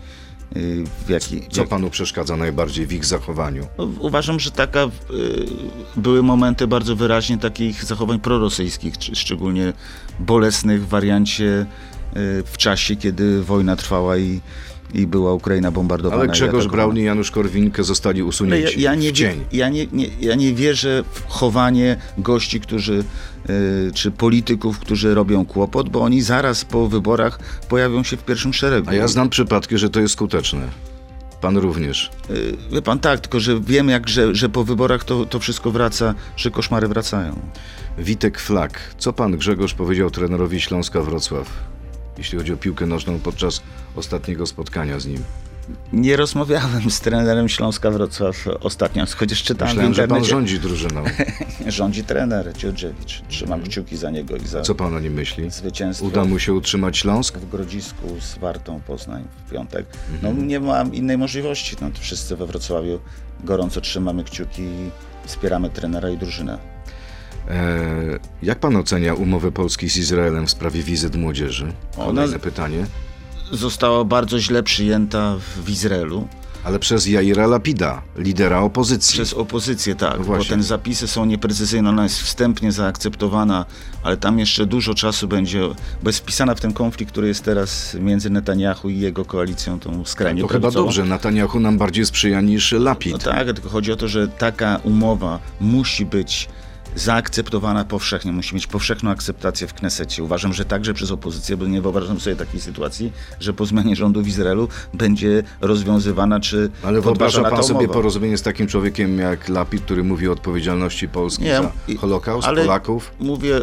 y, 0.57 0.83
w 1.05 1.09
jaki, 1.09 1.41
Co 1.51 1.61
jak, 1.61 1.69
panu 1.69 1.89
przeszkadza 1.89 2.37
najbardziej 2.37 2.85
w 2.87 2.93
ich 2.93 3.05
zachowaniu? 3.05 3.67
no, 3.77 3.87
uważam, 3.99 4.39
że 4.39 4.51
taka 4.51 4.83
y, 4.85 4.89
były 5.95 6.23
momenty 6.23 6.67
bardzo 6.67 6.95
wyraźnie 6.95 7.37
takich 7.37 7.83
zachowań 7.83 8.19
prorosyjskich, 8.19 8.97
czy- 8.97 9.15
szczególnie 9.15 9.73
bolesnych 10.19 10.85
w 10.85 10.87
wariancie 10.89 11.45
y, 11.65 11.65
w 12.45 12.57
czasie, 12.57 12.95
kiedy 12.95 13.43
wojna 13.43 13.75
trwała 13.75 14.17
i, 14.17 14.41
i 14.93 15.07
była 15.07 15.33
Ukraina 15.33 15.71
bombardowana. 15.71 16.21
Ale 16.21 16.31
Grzegorz. 16.31 16.67
Braun 16.67 16.97
i 16.97 17.03
Janusz 17.03 17.31
Korwin-Mikke 17.31 17.83
zostali 17.83 18.19
Ale 18.19 18.25
ja, 18.25 18.29
usunięci 18.29 18.81
ja, 18.81 18.95
nie 18.95 19.09
w 19.09 19.13
cień. 19.13 19.45
ja, 19.51 19.69
nie, 19.69 19.87
nie, 19.91 20.07
ja 20.21 20.35
nie 20.35 20.53
wierzę 20.53 21.03
w 21.11 21.23
chowanie 21.27 21.97
gości, 22.17 22.59
którzy, 22.59 23.03
y, 23.49 23.91
czy 23.93 24.11
polityków, 24.11 24.79
którzy 24.79 25.15
robią 25.15 25.45
kłopot, 25.45 25.89
bo 25.89 26.01
oni 26.01 26.21
zaraz 26.21 26.65
po 26.65 26.87
wyborach 26.87 27.39
pojawią 27.69 28.03
się 28.03 28.17
w 28.17 28.25
pierwszym 28.25 28.53
szeregu. 28.53 28.89
A 28.89 28.93
ja 28.93 29.07
znam 29.07 29.29
przypadki, 29.29 29.77
że 29.77 29.89
to 29.89 29.99
jest 29.99 30.13
skuteczne. 30.13 30.67
Pan 31.41 31.57
również. 31.57 32.11
Y, 32.29 32.57
Wie 32.71 32.81
pan 32.81 32.99
tak, 32.99 33.19
tylko 33.19 33.39
że 33.39 33.59
wiem, 33.61 33.89
jak, 33.89 34.09
że, 34.09 34.35
że 34.35 34.49
po 34.49 34.63
wyborach 34.63 35.03
to, 35.03 35.25
to 35.25 35.39
wszystko 35.39 35.71
wraca, 35.71 36.15
że 36.37 36.51
koszmary 36.51 36.87
wracają. 36.87 37.39
Witek 37.97 38.39
Flak. 38.39 38.79
Co 38.97 39.13
pan 39.13 39.37
Grzegorz 39.37 39.73
powiedział 39.73 40.11
trenerowi 40.11 40.61
Śląska 40.61 41.01
Wrocław, 41.01 41.47
jeśli 42.17 42.37
chodzi 42.37 42.53
o 42.53 42.57
piłkę 42.57 42.85
nożną 42.85 43.19
podczas 43.19 43.61
ostatniego 43.97 44.45
spotkania 44.45 44.99
z 44.99 45.05
nim? 45.05 45.23
Nie 45.93 46.15
rozmawiałem 46.17 46.91
z 46.91 46.99
trenerem 46.99 47.49
Śląska 47.49 47.91
Wrocław 47.91 48.47
ostatnio, 48.61 49.05
chociaż 49.17 49.43
czytałem 49.43 49.73
Myślałem, 49.75 49.93
w 49.93 49.95
że 49.95 50.01
pan 50.07 50.17
internecie. 50.17 50.29
rządzi 50.29 50.59
drużyną. 50.59 51.03
Rządzi 51.67 52.03
trener 52.03 52.53
Dziurdziewicz. 52.57 53.21
Trzymam 53.27 53.63
kciuki 53.63 53.97
za 53.97 54.09
niego 54.09 54.35
i 54.35 54.47
za 54.47 54.61
Co 54.61 54.75
pan 54.75 54.95
o 54.95 54.99
nim 54.99 55.13
myśli? 55.13 55.49
zwycięstwo. 55.51 56.05
Uda 56.05 56.25
mu 56.25 56.39
się 56.39 56.53
utrzymać 56.53 56.97
Śląsk? 56.97 57.37
w 57.37 57.49
Grodzisku 57.49 58.07
z 58.21 58.37
Wartą 58.37 58.81
Poznań 58.87 59.23
w 59.47 59.51
piątek. 59.51 59.85
No 60.23 60.29
Mhm. 60.29 60.47
nie 60.47 60.59
mam 60.59 60.93
innej 60.93 61.17
możliwości. 61.17 61.75
No, 61.81 61.91
to 61.91 61.99
wszyscy 61.99 62.35
we 62.35 62.45
Wrocławiu 62.45 62.99
gorąco 63.43 63.81
trzymamy 63.81 64.23
kciuki 64.23 64.61
i 64.61 64.89
wspieramy 65.25 65.69
trenera 65.69 66.09
i 66.09 66.17
drużynę. 66.17 66.57
Eee, 67.49 68.19
jak 68.43 68.59
pan 68.59 68.75
ocenia 68.75 69.13
umowę 69.13 69.51
Polski 69.51 69.89
z 69.89 69.97
Izraelem 69.97 70.47
w 70.47 70.51
sprawie 70.51 70.83
wizyt 70.83 71.15
młodzieży? 71.15 71.73
Kolejne 71.95 72.23
Ona- 72.23 72.39
pytanie. 72.39 72.85
Została 73.51 74.03
bardzo 74.03 74.39
źle 74.39 74.63
przyjęta 74.63 75.35
w 75.65 75.69
Izraelu. 75.69 76.27
Ale 76.63 76.79
przez 76.79 77.07
Jaira 77.07 77.47
Lapida, 77.47 78.01
lidera 78.17 78.59
opozycji. 78.59 79.13
Przez 79.13 79.33
opozycję, 79.33 79.95
tak, 79.95 80.11
No 80.11 80.17
bo 80.17 80.23
właśnie. 80.23 80.57
te 80.57 80.63
zapisy 80.63 81.07
są 81.07 81.25
nieprecyzyjne, 81.25 81.89
ona 81.89 82.03
jest 82.03 82.21
wstępnie 82.21 82.71
zaakceptowana, 82.71 83.65
ale 84.03 84.17
tam 84.17 84.39
jeszcze 84.39 84.65
dużo 84.65 84.93
czasu 84.93 85.27
będzie, 85.27 85.59
bo 86.03 86.09
jest 86.09 86.19
wpisana 86.19 86.55
w 86.55 86.59
ten 86.61 86.73
konflikt, 86.73 87.11
który 87.11 87.27
jest 87.27 87.43
teraz 87.43 87.93
między 87.99 88.29
Netanyahu 88.29 88.89
i 88.89 88.99
jego 88.99 89.25
koalicją, 89.25 89.79
tą 89.79 90.05
skrajnie 90.05 90.41
To 90.41 90.47
chyba 90.47 90.71
dobrze, 90.71 91.05
Netanyahu 91.05 91.59
nam 91.59 91.77
bardziej 91.77 92.05
sprzyja 92.05 92.41
niż 92.41 92.71
Lapid. 92.71 93.11
No 93.13 93.17
tak, 93.19 93.53
tylko 93.53 93.69
chodzi 93.69 93.91
o 93.91 93.95
to, 93.95 94.07
że 94.07 94.27
taka 94.27 94.79
umowa 94.83 95.39
musi 95.61 96.05
być 96.05 96.49
zaakceptowana 96.97 97.85
powszechnie, 97.85 98.31
musi 98.31 98.55
mieć 98.55 98.67
powszechną 98.67 99.11
akceptację 99.11 99.67
w 99.67 99.73
Knesecie. 99.73 100.23
Uważam, 100.23 100.53
że 100.53 100.65
także 100.65 100.93
przez 100.93 101.11
opozycję, 101.11 101.57
bo 101.57 101.65
nie 101.65 101.81
wyobrażam 101.81 102.19
sobie 102.19 102.35
takiej 102.35 102.61
sytuacji, 102.61 103.11
że 103.39 103.53
po 103.53 103.65
zmianie 103.65 103.95
rządu 103.95 104.21
w 104.23 104.27
Izraelu 104.27 104.67
będzie 104.93 105.43
rozwiązywana 105.61 106.39
czy 106.39 106.69
Ale 106.83 107.01
wyobraża 107.01 107.49
pan 107.49 107.63
sobie 107.63 107.87
porozumienie 107.87 108.37
z 108.37 108.41
takim 108.41 108.67
człowiekiem 108.67 109.19
jak 109.19 109.49
Lapid, 109.49 109.81
który 109.81 110.03
mówi 110.03 110.27
o 110.27 110.31
odpowiedzialności 110.31 111.09
Polski 111.09 111.43
Nie, 111.43 111.55
za 111.55 111.71
Holokaust, 111.99 112.47
ale- 112.47 112.61
Polaków? 112.61 113.11
Mówię, 113.19 113.59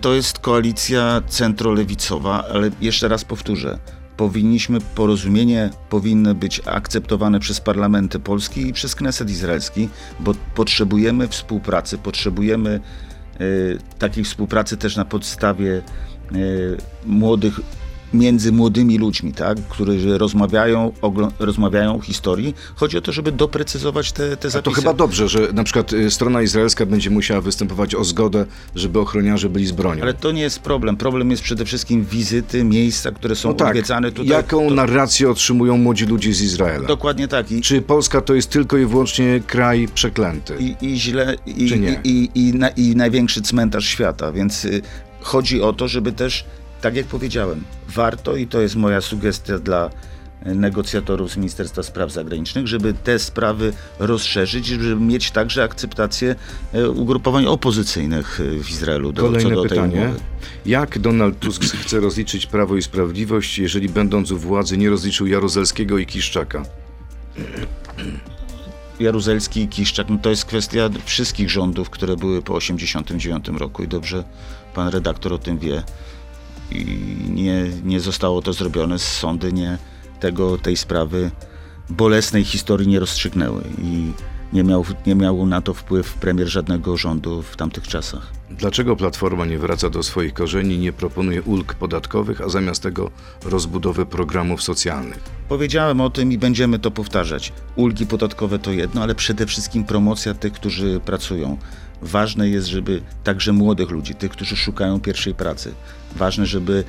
to 0.00 0.14
jest 0.14 0.38
koalicja 0.38 1.22
centrolewicowa, 1.28 2.44
ale 2.54 2.70
jeszcze 2.80 3.08
raz 3.08 3.24
powtórzę. 3.24 3.78
Powinniśmy, 4.16 4.80
porozumienie 4.80 5.70
powinno 5.90 6.34
być 6.34 6.62
akceptowane 6.64 7.40
przez 7.40 7.60
parlamenty 7.60 8.18
Polski 8.18 8.68
i 8.68 8.72
przez 8.72 8.94
Kneset 8.94 9.30
izraelski, 9.30 9.88
bo 10.20 10.34
potrzebujemy 10.54 11.28
współpracy, 11.28 11.98
potrzebujemy 11.98 12.80
e, 13.34 13.38
takiej 13.98 14.24
współpracy 14.24 14.76
też 14.76 14.96
na 14.96 15.04
podstawie 15.04 15.76
e, 15.76 15.82
młodych, 17.06 17.60
między 18.14 18.52
młodymi 18.52 18.98
ludźmi, 18.98 19.32
tak, 19.32 19.58
którzy 19.68 20.18
rozmawiają, 20.18 20.92
rozmawiają 21.38 21.96
o 21.96 22.00
historii. 22.00 22.54
Chodzi 22.76 22.98
o 22.98 23.00
to, 23.00 23.12
żeby 23.12 23.32
doprecyzować 23.32 24.12
te, 24.12 24.36
te 24.36 24.48
A 24.48 24.50
zapisy. 24.50 24.62
to 24.62 24.70
chyba 24.70 24.94
dobrze, 24.94 25.28
że 25.28 25.52
na 25.52 25.64
przykład 25.64 25.92
y, 25.92 26.10
strona 26.10 26.42
izraelska 26.42 26.86
będzie 26.86 27.10
musiała 27.10 27.40
występować 27.40 27.94
o 27.94 28.04
zgodę, 28.04 28.46
żeby 28.74 29.00
ochroniarze 29.00 29.48
byli 29.48 29.66
z 29.66 29.72
bronią. 29.72 30.02
Ale 30.02 30.14
to 30.14 30.32
nie 30.32 30.42
jest 30.42 30.60
problem. 30.60 30.96
Problem 30.96 31.30
jest 31.30 31.42
przede 31.42 31.64
wszystkim 31.64 32.04
wizyty, 32.04 32.64
miejsca, 32.64 33.10
które 33.10 33.36
są 33.36 33.48
no 33.48 33.54
tak, 33.54 33.68
odwiedzane 33.68 34.10
tutaj. 34.12 34.26
jaką 34.26 34.68
to, 34.68 34.74
narrację 34.74 35.30
otrzymują 35.30 35.76
młodzi 35.78 36.06
ludzie 36.06 36.34
z 36.34 36.42
Izraela? 36.42 36.86
Dokładnie 36.88 37.28
tak. 37.28 37.52
I, 37.52 37.60
Czy 37.60 37.82
Polska 37.82 38.20
to 38.20 38.34
jest 38.34 38.50
tylko 38.50 38.76
i 38.76 38.86
wyłącznie 38.86 39.40
kraj 39.46 39.88
przeklęty? 39.94 40.56
i, 40.60 40.76
i 40.80 41.00
źle, 41.00 41.36
i, 41.46 41.68
Czy 41.68 41.78
nie? 41.78 42.00
i, 42.04 42.30
i, 42.34 42.48
i, 42.48 42.54
na, 42.54 42.68
i 42.68 42.96
największy 42.96 43.42
cmentarz 43.42 43.86
świata. 43.86 44.32
Więc 44.32 44.64
y, 44.64 44.82
chodzi 45.20 45.62
o 45.62 45.72
to, 45.72 45.88
żeby 45.88 46.12
też, 46.12 46.44
tak 46.80 46.96
jak 46.96 47.06
powiedziałem, 47.06 47.64
warto, 47.88 48.36
i 48.36 48.46
to 48.46 48.60
jest 48.60 48.76
moja 48.76 49.00
sugestia 49.00 49.58
dla 49.58 49.90
negocjatorów 50.44 51.30
z 51.30 51.36
Ministerstwa 51.36 51.82
Spraw 51.82 52.12
Zagranicznych, 52.12 52.66
żeby 52.66 52.94
te 52.94 53.18
sprawy 53.18 53.72
rozszerzyć, 53.98 54.66
żeby 54.66 54.96
mieć 54.96 55.30
także 55.30 55.62
akceptację 55.62 56.34
y, 56.74 56.90
ugrupowań 56.90 57.46
opozycyjnych 57.46 58.40
y, 58.40 58.62
w 58.64 58.70
Izraelu 58.70 59.12
do, 59.12 59.22
co 59.22 59.28
Kolejne 59.28 59.54
do 59.54 59.62
pytanie. 59.62 60.14
Jak 60.66 60.98
Donald 60.98 61.38
Tusk 61.38 61.64
chce 61.82 62.00
rozliczyć 62.00 62.46
Prawo 62.46 62.76
i 62.76 62.82
Sprawiedliwość, 62.82 63.58
jeżeli 63.58 63.88
będąc 63.88 64.30
u 64.30 64.38
władzy 64.38 64.76
nie 64.76 64.90
rozliczył 64.90 65.26
Jaruzelskiego 65.26 65.98
i 65.98 66.06
Kiszczaka? 66.06 66.62
Jaruzelski 69.00 69.60
i 69.60 69.68
Kiszczak, 69.68 70.08
no 70.08 70.18
to 70.18 70.30
jest 70.30 70.44
kwestia 70.44 70.90
wszystkich 71.04 71.50
rządów, 71.50 71.90
które 71.90 72.16
były 72.16 72.42
po 72.42 72.58
1989 72.58 73.60
roku 73.60 73.82
i 73.82 73.88
dobrze 73.88 74.24
pan 74.74 74.88
redaktor 74.88 75.32
o 75.32 75.38
tym 75.38 75.58
wie. 75.58 75.82
I 76.70 76.84
nie, 77.30 77.64
nie 77.84 78.00
zostało 78.00 78.42
to 78.42 78.52
zrobione, 78.52 78.98
sądy 78.98 79.52
nie 79.52 79.78
tego, 80.20 80.58
tej 80.58 80.76
sprawy 80.76 81.30
bolesnej 81.90 82.44
historii 82.44 82.88
nie 82.88 83.00
rozstrzygnęły 83.00 83.62
i 83.82 84.12
nie 84.52 84.64
miał, 84.64 84.84
nie 85.06 85.14
miał 85.14 85.46
na 85.46 85.60
to 85.60 85.74
wpływ 85.74 86.14
premier 86.14 86.48
żadnego 86.48 86.96
rządu 86.96 87.42
w 87.42 87.56
tamtych 87.56 87.88
czasach. 87.88 88.32
Dlaczego 88.50 88.96
Platforma 88.96 89.44
nie 89.44 89.58
wraca 89.58 89.90
do 89.90 90.02
swoich 90.02 90.34
korzeni 90.34 90.74
i 90.74 90.78
nie 90.78 90.92
proponuje 90.92 91.42
ulg 91.42 91.74
podatkowych, 91.74 92.40
a 92.40 92.48
zamiast 92.48 92.82
tego 92.82 93.10
rozbudowy 93.44 94.06
programów 94.06 94.62
socjalnych? 94.62 95.18
Powiedziałem 95.48 96.00
o 96.00 96.10
tym 96.10 96.32
i 96.32 96.38
będziemy 96.38 96.78
to 96.78 96.90
powtarzać. 96.90 97.52
Ulgi 97.76 98.06
podatkowe 98.06 98.58
to 98.58 98.72
jedno, 98.72 99.02
ale 99.02 99.14
przede 99.14 99.46
wszystkim 99.46 99.84
promocja 99.84 100.34
tych, 100.34 100.52
którzy 100.52 101.00
pracują. 101.04 101.58
Ważne 102.02 102.48
jest, 102.48 102.66
żeby 102.66 103.02
także 103.24 103.52
młodych 103.52 103.90
ludzi, 103.90 104.14
tych, 104.14 104.30
którzy 104.30 104.56
szukają 104.56 105.00
pierwszej 105.00 105.34
pracy. 105.34 105.72
Ważne, 106.16 106.46
żeby 106.46 106.84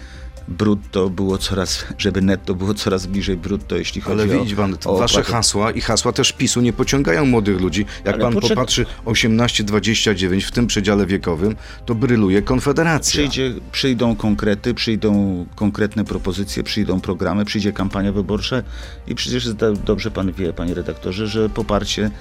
brutto 0.48 1.10
było 1.10 1.38
coraz, 1.38 1.86
żeby 1.98 2.22
netto 2.22 2.56
było 2.56 2.74
coraz 2.74 3.06
bliżej 3.06 3.38
brutto, 3.38 3.78
jeśli 3.78 4.02
chodzi 4.02 4.22
Ale 4.22 4.38
o 4.40 4.44
widzi 4.44 4.56
pan, 4.56 4.78
o 4.86 4.98
wasze 4.98 5.20
opłatę. 5.20 5.32
hasła. 5.32 5.72
i 5.72 5.82
hasła 5.82 6.12
też 6.14 6.32
PiSu 6.34 6.62
nie 6.62 6.74
pociągają 6.74 7.26
młodych 7.26 7.62
ludzi. 7.62 7.86
Jak 8.06 8.16
Ale 8.16 8.24
pan 8.24 8.34
poczek- 8.34 8.50
popatrzy 8.50 8.86
18-29 9.06 10.42
w 10.48 10.52
tym 10.52 10.68
przedziale 10.68 11.06
wiekowym, 11.06 11.56
to 11.86 11.96
bryluje 11.96 12.42
Konfederacja. 12.42 13.12
Przyjdzie, 13.20 13.54
przyjdą 13.72 14.16
konkrety, 14.16 14.74
przyjdą 14.74 15.46
konkretne 15.56 16.06
propozycje, 16.06 16.64
przyjdą 16.64 17.02
programy, 17.02 17.46
przyjdzie 17.46 17.74
kampania 17.74 18.12
wyborcza 18.12 18.64
i 19.08 19.16
przecież 19.16 19.54
do- 19.54 19.74
dobrze 19.74 20.12
pan 20.12 20.32
wie, 20.32 20.54
panie 20.54 20.74
redaktorze, 20.74 21.28
że 21.28 21.50
poparcie 21.50 22.12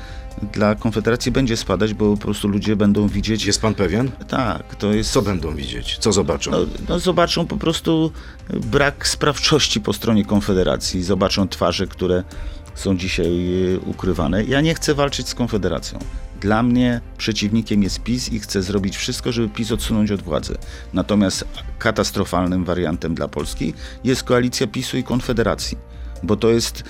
dla 0.53 0.75
Konfederacji 0.75 1.33
będzie 1.33 1.57
spadać, 1.57 1.95
bo 1.95 2.17
po 2.17 2.23
prostu 2.23 2.49
ludzie 2.49 2.77
będą 2.77 3.09
widzieć... 3.09 3.45
Jest 3.45 3.61
pan 3.61 3.75
pewien? 3.75 4.11
Tak, 4.29 4.75
to 4.75 4.93
jest... 4.93 5.11
Co 5.11 5.23
będą 5.23 5.55
widzieć? 5.55 5.99
Co 5.99 6.13
zobaczą? 6.13 6.51
No, 6.51 6.59
no 6.89 6.99
zobaczą 6.99 7.47
po 7.47 7.57
prostu 7.57 8.13
brak 8.51 9.09
sprawczości 9.09 9.81
po 9.81 9.93
stronie 9.93 10.25
Konfederacji, 10.25 11.03
zobaczą 11.03 11.49
twarze, 11.49 11.87
które 11.87 12.25
są 12.75 12.97
dzisiaj 12.97 13.27
e, 13.75 13.79
ukrywane. 13.79 14.45
Ja 14.45 14.61
nie 14.61 14.75
chcę 14.75 14.95
walczyć 14.95 15.29
z 15.29 15.35
Konfederacją. 15.35 15.99
Dla 16.41 16.63
mnie 16.63 17.01
przeciwnikiem 17.19 17.83
jest 17.83 18.03
PiS 18.03 18.33
i 18.33 18.41
chcę 18.41 18.63
zrobić 18.63 18.97
wszystko, 18.97 19.33
żeby 19.33 19.49
PiS 19.49 19.73
odsunąć 19.73 20.11
od 20.11 20.23
władzy. 20.23 20.57
Natomiast 20.93 21.45
katastrofalnym 21.79 22.65
wariantem 22.65 23.15
dla 23.15 23.29
Polski 23.29 23.75
jest 24.05 24.23
koalicja 24.23 24.67
PiSu 24.67 24.97
i 24.97 25.05
Konfederacji, 25.05 25.79
bo 26.23 26.37
to 26.37 26.49
jest 26.49 26.85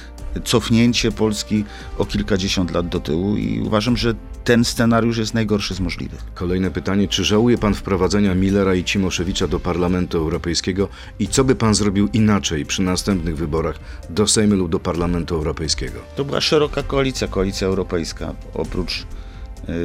cofnięcie 0.44 1.12
Polski 1.12 1.64
o 1.98 2.06
kilkadziesiąt 2.06 2.70
lat 2.70 2.88
do 2.88 3.00
tyłu 3.00 3.36
i 3.36 3.60
uważam, 3.60 3.96
że 3.96 4.14
ten 4.44 4.64
scenariusz 4.64 5.18
jest 5.18 5.34
najgorszy 5.34 5.74
z 5.74 5.80
możliwych. 5.80 6.24
Kolejne 6.34 6.70
pytanie. 6.70 7.08
Czy 7.08 7.24
żałuje 7.24 7.58
pan 7.58 7.74
wprowadzenia 7.74 8.34
Millera 8.34 8.74
i 8.74 8.84
Cimoszewicza 8.84 9.48
do 9.48 9.60
Parlamentu 9.60 10.18
Europejskiego 10.18 10.88
i 11.18 11.28
co 11.28 11.44
by 11.44 11.54
pan 11.54 11.74
zrobił 11.74 12.08
inaczej 12.12 12.66
przy 12.66 12.82
następnych 12.82 13.36
wyborach 13.36 13.78
do 14.10 14.26
Sejmu 14.26 14.54
lub 14.54 14.70
do 14.70 14.80
Parlamentu 14.80 15.34
Europejskiego? 15.34 16.00
To 16.16 16.24
była 16.24 16.40
szeroka 16.40 16.82
koalicja, 16.82 17.28
koalicja 17.28 17.66
europejska. 17.66 18.34
Oprócz 18.54 19.06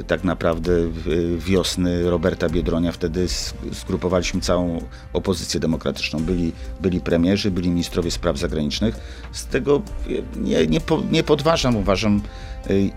tak 0.07 0.23
naprawdę 0.23 0.71
y, 0.71 1.37
wiosny 1.37 2.09
Roberta 2.09 2.49
Biedronia, 2.49 2.91
wtedy 2.91 3.27
sgrupowaliśmy 3.73 4.41
całą 4.41 4.81
opozycję 5.13 5.59
demokratyczną. 5.59 6.19
Byli, 6.19 6.51
byli 6.81 6.99
premierzy, 6.99 7.51
byli 7.51 7.69
ministrowie 7.69 8.11
spraw 8.11 8.37
zagranicznych. 8.37 8.95
Z 9.31 9.45
tego 9.45 9.81
y, 10.07 10.23
nie, 10.35 10.67
nie, 10.67 10.81
po, 10.81 11.01
nie 11.11 11.23
podważam, 11.23 11.75
uważam, 11.75 12.17
y, 12.17 12.21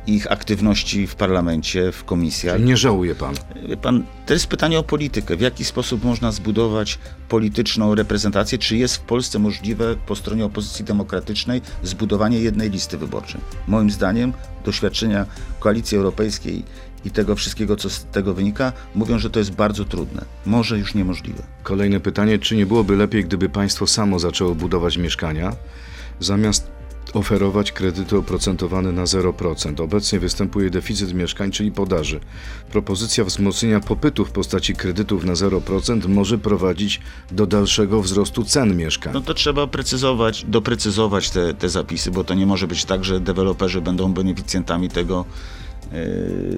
ich 0.06 0.32
aktywności 0.32 1.06
w 1.06 1.14
parlamencie, 1.14 1.92
w 1.92 2.04
komisjach. 2.04 2.60
Nie 2.60 2.76
żałuje 2.76 3.14
pan. 3.14 3.34
Pan, 3.82 4.04
to 4.26 4.32
jest 4.32 4.46
pytanie 4.46 4.78
o 4.78 4.82
politykę. 4.82 5.36
W 5.36 5.40
jaki 5.40 5.64
sposób 5.64 6.04
można 6.04 6.32
zbudować 6.32 6.98
polityczną 7.28 7.94
reprezentację? 7.94 8.58
Czy 8.58 8.76
jest 8.76 8.96
w 8.96 9.00
Polsce 9.00 9.38
możliwe 9.38 9.96
po 10.06 10.16
stronie 10.16 10.44
opozycji 10.44 10.84
demokratycznej 10.84 11.62
zbudowanie 11.82 12.38
jednej 12.38 12.70
listy 12.70 12.98
wyborczej? 12.98 13.40
Moim 13.66 13.90
zdaniem 13.90 14.32
doświadczenia 14.64 15.26
Koalicji 15.60 15.96
Europejskiej 15.96 16.62
i 17.04 17.10
tego 17.10 17.36
wszystkiego, 17.36 17.76
co 17.76 17.90
z 17.90 18.04
tego 18.04 18.34
wynika, 18.34 18.72
mówią, 18.94 19.18
że 19.18 19.30
to 19.30 19.38
jest 19.38 19.54
bardzo 19.54 19.84
trudne. 19.84 20.24
Może 20.46 20.78
już 20.78 20.94
niemożliwe. 20.94 21.42
Kolejne 21.62 22.00
pytanie. 22.00 22.38
Czy 22.38 22.56
nie 22.56 22.66
byłoby 22.66 22.96
lepiej, 22.96 23.24
gdyby 23.24 23.48
państwo 23.48 23.86
samo 23.86 24.18
zaczęło 24.18 24.54
budować 24.54 24.96
mieszkania, 24.96 25.56
zamiast 26.20 26.73
oferować 27.14 27.72
kredyty 27.72 28.16
oprocentowane 28.16 28.92
na 28.92 29.04
0%? 29.04 29.82
Obecnie 29.82 30.20
występuje 30.20 30.70
deficyt 30.70 31.14
mieszkań, 31.14 31.50
czyli 31.50 31.72
podaży. 31.72 32.20
Propozycja 32.70 33.24
wzmocnienia 33.24 33.80
popytu 33.80 34.24
w 34.24 34.30
postaci 34.30 34.74
kredytów 34.74 35.24
na 35.24 35.32
0% 35.32 36.08
może 36.08 36.38
prowadzić 36.38 37.00
do 37.30 37.46
dalszego 37.46 38.02
wzrostu 38.02 38.44
cen 38.44 38.76
mieszkań. 38.76 39.12
No 39.12 39.20
to 39.20 39.34
trzeba 39.34 39.66
precyzować, 39.66 40.44
doprecyzować 40.48 41.30
te, 41.30 41.54
te 41.54 41.68
zapisy, 41.68 42.10
bo 42.10 42.24
to 42.24 42.34
nie 42.34 42.46
może 42.46 42.66
być 42.66 42.84
tak, 42.84 43.04
że 43.04 43.20
deweloperzy 43.20 43.80
będą 43.80 44.12
beneficjentami 44.12 44.88
tego, 44.88 45.24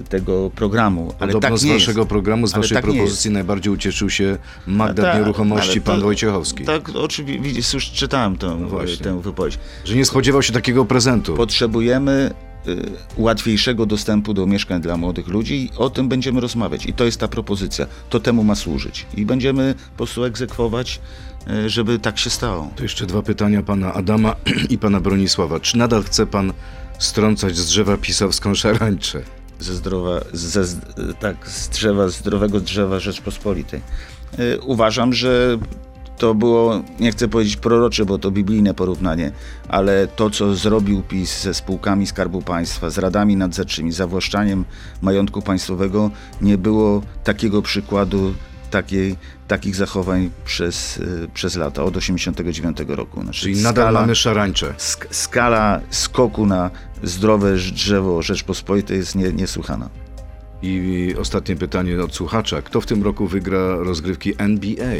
tego 0.09 0.51
programu. 0.55 1.13
Ale 1.19 1.33
Podobno 1.33 1.49
tak 1.49 1.57
z 1.59 1.65
waszego 1.65 1.99
jest. 2.01 2.09
programu, 2.09 2.47
z 2.47 2.53
Ale 2.53 2.61
waszej 2.61 2.75
tak 2.75 2.85
propozycji 2.85 3.31
najbardziej 3.31 3.73
ucieszył 3.73 4.09
się 4.09 4.37
magnet 4.67 5.05
Tak, 5.05 5.15
nieruchomości, 5.17 5.81
pan 5.81 5.99
to- 5.99 6.05
Wojciechowski. 6.05 6.63
Tak, 6.65 6.89
oczywiście, 6.95 7.77
już 7.77 7.91
czytałem 7.91 8.37
tę, 8.37 8.67
właśnie. 8.67 8.97
tę 8.97 9.21
wypowiedź. 9.21 9.59
Że 9.85 9.95
nie 9.95 10.05
spodziewał 10.05 10.41
się 10.43 10.53
takiego 10.53 10.85
prezentu. 10.85 11.33
Potrzebujemy 11.35 12.31
y, 12.67 12.81
łatwiejszego 13.17 13.85
dostępu 13.85 14.33
do 14.33 14.45
mieszkań 14.45 14.81
dla 14.81 14.97
młodych 14.97 15.27
ludzi 15.27 15.55
i 15.65 15.69
o 15.77 15.89
tym 15.89 16.09
będziemy 16.09 16.41
rozmawiać. 16.41 16.85
I 16.85 16.93
to 16.93 17.05
jest 17.05 17.19
ta 17.19 17.27
propozycja. 17.27 17.85
To 18.09 18.19
temu 18.19 18.43
ma 18.43 18.55
służyć. 18.55 19.05
I 19.17 19.25
będziemy 19.25 19.75
po 19.91 19.97
prostu 19.97 20.23
egzekwować, 20.23 20.99
y, 21.65 21.69
żeby 21.69 21.99
tak 21.99 22.19
się 22.19 22.29
stało. 22.29 22.71
To 22.75 22.83
jeszcze 22.83 23.05
dwa 23.05 23.21
pytania 23.21 23.63
pana 23.63 23.93
Adama 23.93 24.35
i 24.69 24.77
pana 24.77 24.99
Bronisława. 24.99 25.59
Czy 25.59 25.77
nadal 25.77 26.03
chce 26.03 26.25
pan 26.25 26.53
strącać 26.99 27.57
z 27.57 27.65
drzewa 27.65 27.97
pisowską 27.97 28.55
szarańczę? 28.55 29.21
ze 29.59 29.75
zdrowa, 29.75 30.19
ze, 30.33 30.63
tak, 31.19 31.49
z 31.49 31.69
drzewa, 31.69 32.07
zdrowego 32.07 32.59
drzewa 32.59 32.99
Rzeczpospolitej. 32.99 33.81
Y, 34.39 34.59
Uważam, 34.61 35.13
że 35.13 35.57
to 36.17 36.35
było, 36.35 36.81
nie 36.99 37.11
chcę 37.11 37.27
powiedzieć 37.27 37.55
prorocze, 37.55 38.05
bo 38.05 38.17
to 38.17 38.31
biblijne 38.31 38.73
porównanie, 38.73 39.31
ale 39.67 40.07
to, 40.07 40.29
co 40.29 40.55
zrobił 40.55 41.01
PiS 41.01 41.41
ze 41.41 41.53
spółkami 41.53 42.07
Skarbu 42.07 42.41
Państwa, 42.41 42.89
z 42.89 42.97
radami 42.97 43.35
nadzorczymi, 43.35 43.91
zawłaszczaniem 43.91 44.65
majątku 45.01 45.41
państwowego, 45.41 46.11
nie 46.41 46.57
było 46.57 47.01
takiego 47.23 47.61
przykładu 47.61 48.33
takiej, 48.69 49.15
takich 49.47 49.75
zachowań 49.75 50.29
przez, 50.45 50.97
y, 50.97 51.27
przez 51.33 51.55
lata, 51.55 51.83
od 51.83 51.93
1989 51.93 52.77
roku. 52.95 53.23
Znaczy, 53.23 53.39
Czyli 53.41 53.55
nadal 53.55 53.85
skala- 53.85 53.99
mamy 54.01 54.15
szarańczę. 54.15 54.73
sk- 54.77 55.07
skala 55.11 55.79
skoku 55.89 56.45
na 56.45 56.69
zdrowe 57.03 57.55
drzewo 57.55 58.21
Rzeczpospolitej 58.21 58.97
jest 58.97 59.15
nie, 59.15 59.33
niesłychana. 59.33 59.89
I 60.61 61.15
ostatnie 61.21 61.55
pytanie 61.55 62.03
od 62.03 62.15
słuchacza. 62.15 62.61
Kto 62.61 62.81
w 62.81 62.85
tym 62.85 63.03
roku 63.03 63.27
wygra 63.27 63.75
rozgrywki 63.75 64.33
NBA? 64.37 64.95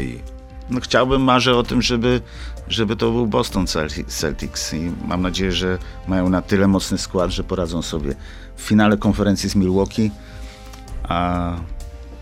No, 0.70 0.80
chciałbym, 0.80 1.22
marzę 1.22 1.56
o 1.56 1.62
tym, 1.62 1.82
żeby, 1.82 2.20
żeby 2.68 2.96
to 2.96 3.10
był 3.10 3.26
Boston 3.26 3.64
Celti- 3.64 4.04
Celtics 4.06 4.74
i 4.74 4.92
mam 5.08 5.22
nadzieję, 5.22 5.52
że 5.52 5.78
mają 6.08 6.28
na 6.28 6.42
tyle 6.42 6.66
mocny 6.68 6.98
skład, 6.98 7.30
że 7.30 7.44
poradzą 7.44 7.82
sobie 7.82 8.14
w 8.56 8.62
finale 8.62 8.96
konferencji 8.96 9.50
z 9.50 9.54
Milwaukee, 9.56 10.10
a 11.08 11.52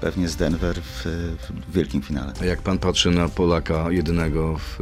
pewnie 0.01 0.29
z 0.29 0.37
Denver 0.37 0.77
w, 0.83 1.05
w 1.69 1.73
wielkim 1.75 2.03
finale. 2.03 2.33
A 2.41 2.45
jak 2.45 2.63
pan 2.63 2.79
patrzy 2.79 3.11
na 3.11 3.29
Polaka 3.29 3.91
jedynego 3.91 4.59
w, 4.59 4.77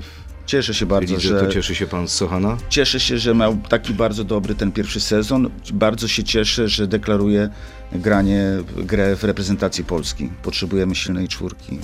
w 0.00 0.26
Cieszę 0.46 0.74
się 0.74 0.86
bardzo, 0.86 1.20
że 1.20 1.40
to 1.40 1.46
cieszy 1.46 1.74
się 1.74 1.86
pan 1.86 2.08
z 2.08 2.12
Sochana? 2.12 2.56
Cieszę 2.68 3.00
się, 3.00 3.18
że 3.18 3.34
miał 3.34 3.56
taki 3.68 3.94
bardzo 3.94 4.24
dobry 4.24 4.54
ten 4.54 4.72
pierwszy 4.72 5.00
sezon. 5.00 5.50
Bardzo 5.72 6.08
się 6.08 6.24
cieszę, 6.24 6.68
że 6.68 6.86
deklaruje 6.86 7.48
granie, 7.92 8.42
grę 8.76 9.16
w 9.16 9.24
reprezentacji 9.24 9.84
Polski. 9.84 10.30
Potrzebujemy 10.42 10.94
silnej 10.94 11.28
czwórki. 11.28 11.78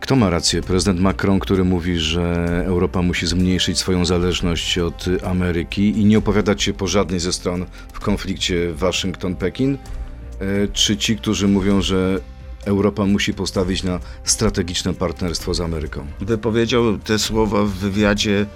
Kto 0.00 0.16
ma 0.16 0.30
rację? 0.30 0.62
Prezydent 0.62 1.00
Macron, 1.00 1.38
który 1.38 1.64
mówi, 1.64 1.98
że 1.98 2.46
Europa 2.66 3.02
musi 3.02 3.26
zmniejszyć 3.26 3.78
swoją 3.78 4.04
zależność 4.04 4.78
od 4.78 5.04
Ameryki 5.24 6.00
i 6.00 6.04
nie 6.04 6.18
opowiadać 6.18 6.62
się 6.62 6.72
po 6.72 6.86
żadnej 6.86 7.20
ze 7.20 7.32
stron 7.32 7.66
w 7.92 8.00
konflikcie 8.00 8.74
Waszyngton-Pekin? 8.74 9.76
E, 10.42 10.68
Czy 10.68 10.96
ci, 10.96 11.16
którzy 11.16 11.48
mówią, 11.48 11.82
że 11.82 12.20
Europa 12.64 13.06
musi 13.06 13.34
postawić 13.34 13.82
na 13.82 14.00
strategiczne 14.24 14.94
partnerstwo 14.94 15.54
z 15.54 15.60
Ameryką? 15.60 16.06
Wypowiedział 16.20 16.98
te 16.98 17.18
słowa 17.18 17.64
w 17.64 17.70
wywiadzie 17.70 18.30
yy, 18.30 18.46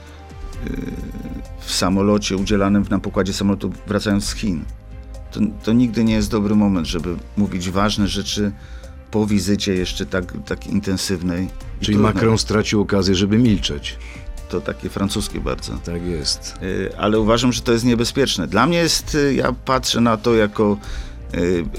w 1.60 1.72
samolocie 1.72 2.36
udzielanym 2.36 2.84
na 2.90 2.98
pokładzie 2.98 3.32
samolotu 3.32 3.72
wracając 3.86 4.24
z 4.24 4.34
Chin. 4.34 4.64
To, 5.32 5.40
to 5.62 5.72
nigdy 5.72 6.04
nie 6.04 6.14
jest 6.14 6.30
dobry 6.30 6.54
moment, 6.54 6.86
żeby 6.86 7.16
mówić 7.36 7.70
ważne 7.70 8.08
rzeczy 8.08 8.52
po 9.10 9.26
wizycie 9.26 9.74
jeszcze 9.74 10.06
tak, 10.06 10.32
tak 10.46 10.66
intensywnej. 10.66 11.48
Czyli. 11.80 11.98
Macron 11.98 12.38
stracił 12.38 12.80
okazję, 12.80 13.14
żeby 13.14 13.38
milczeć. 13.38 13.96
To 14.48 14.60
takie 14.60 14.88
francuskie 14.88 15.40
bardzo. 15.40 15.72
Tak 15.84 16.02
jest. 16.06 16.54
Y, 16.62 16.96
ale 16.98 17.20
uważam, 17.20 17.52
że 17.52 17.62
to 17.62 17.72
jest 17.72 17.84
niebezpieczne. 17.84 18.46
Dla 18.46 18.66
mnie 18.66 18.78
jest, 18.78 19.16
ja 19.34 19.52
patrzę 19.52 20.00
na 20.00 20.16
to 20.16 20.34
jako 20.34 20.76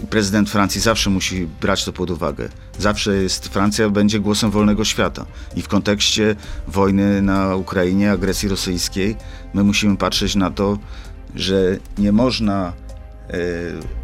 prezydent 0.10 0.50
Francji 0.50 0.82
zawsze 0.82 1.10
musi 1.10 1.48
brać 1.62 1.86
to 1.86 1.94
pod 1.94 2.10
uwagę. 2.10 2.50
Zawsze 2.80 3.16
jest, 3.16 3.48
Francja 3.48 3.90
będzie 3.90 4.20
głosem 4.20 4.52
wolnego 4.52 4.86
świata. 4.86 5.26
I 5.56 5.62
w 5.62 5.68
kontekście 5.68 6.36
wojny 6.68 7.22
na 7.22 7.56
Ukrainie, 7.56 8.12
agresji 8.12 8.50
rosyjskiej, 8.50 9.16
my 9.54 9.64
musimy 9.64 9.98
patrzeć 9.98 10.36
na 10.36 10.52
to, 10.52 10.78
że 11.36 11.78
nie 11.98 12.12
można 12.12 12.74
y, 13.34 13.34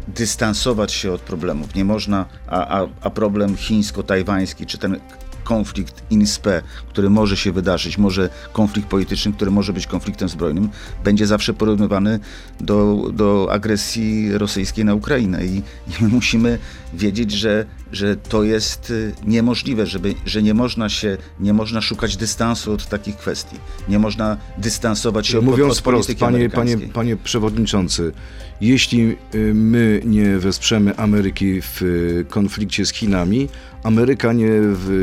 dystansować 0.08 0.92
się 0.92 1.12
od 1.12 1.20
problemów. 1.20 1.74
Nie 1.74 1.84
można, 1.84 2.26
a, 2.46 2.80
a, 2.80 2.86
a 3.00 3.10
problem 3.10 3.56
chińsko-tajwański, 3.56 4.66
czy 4.66 4.78
ten 4.78 5.00
konflikt 5.44 6.02
in 6.10 6.26
spe, 6.26 6.62
który 6.88 7.10
może 7.10 7.36
się 7.36 7.52
wydarzyć, 7.52 7.98
może 7.98 8.28
konflikt 8.52 8.88
polityczny, 8.88 9.32
który 9.32 9.50
może 9.50 9.72
być 9.72 9.86
konfliktem 9.86 10.28
zbrojnym, 10.28 10.68
będzie 11.04 11.26
zawsze 11.26 11.54
porównywany 11.54 12.20
do, 12.60 13.10
do 13.12 13.48
agresji 13.50 14.38
rosyjskiej 14.38 14.84
na 14.84 14.94
Ukrainę. 14.94 15.46
I, 15.46 15.56
i 15.56 15.62
my 16.00 16.08
musimy 16.08 16.58
wiedzieć, 16.94 17.32
że, 17.32 17.66
że 17.94 18.16
to 18.16 18.42
jest 18.44 18.90
y, 18.90 19.12
niemożliwe, 19.26 19.86
żeby, 19.86 20.14
że 20.26 20.42
nie 20.42 20.54
można 20.54 20.88
się, 20.88 21.16
nie 21.40 21.52
można 21.52 21.80
szukać 21.80 22.16
dystansu 22.16 22.72
od 22.72 22.86
takich 22.88 23.16
kwestii. 23.16 23.56
Nie 23.88 23.98
można 23.98 24.36
dystansować 24.58 25.26
się 25.26 25.38
od, 25.38 25.44
Mówiąc 25.44 25.72
od 25.72 25.78
wprost, 25.78 25.82
polityki 25.84 26.20
panie, 26.20 26.50
panie, 26.50 26.78
panie 26.78 27.16
przewodniczący, 27.16 28.12
jeśli 28.60 29.16
y, 29.34 29.54
my 29.54 30.00
nie 30.04 30.38
wesprzemy 30.38 30.96
Ameryki 30.96 31.62
w 31.62 31.82
y, 31.82 32.24
konflikcie 32.28 32.86
z 32.86 32.92
Chinami, 32.92 33.48
Ameryka 33.82 34.32
nie, 34.32 34.50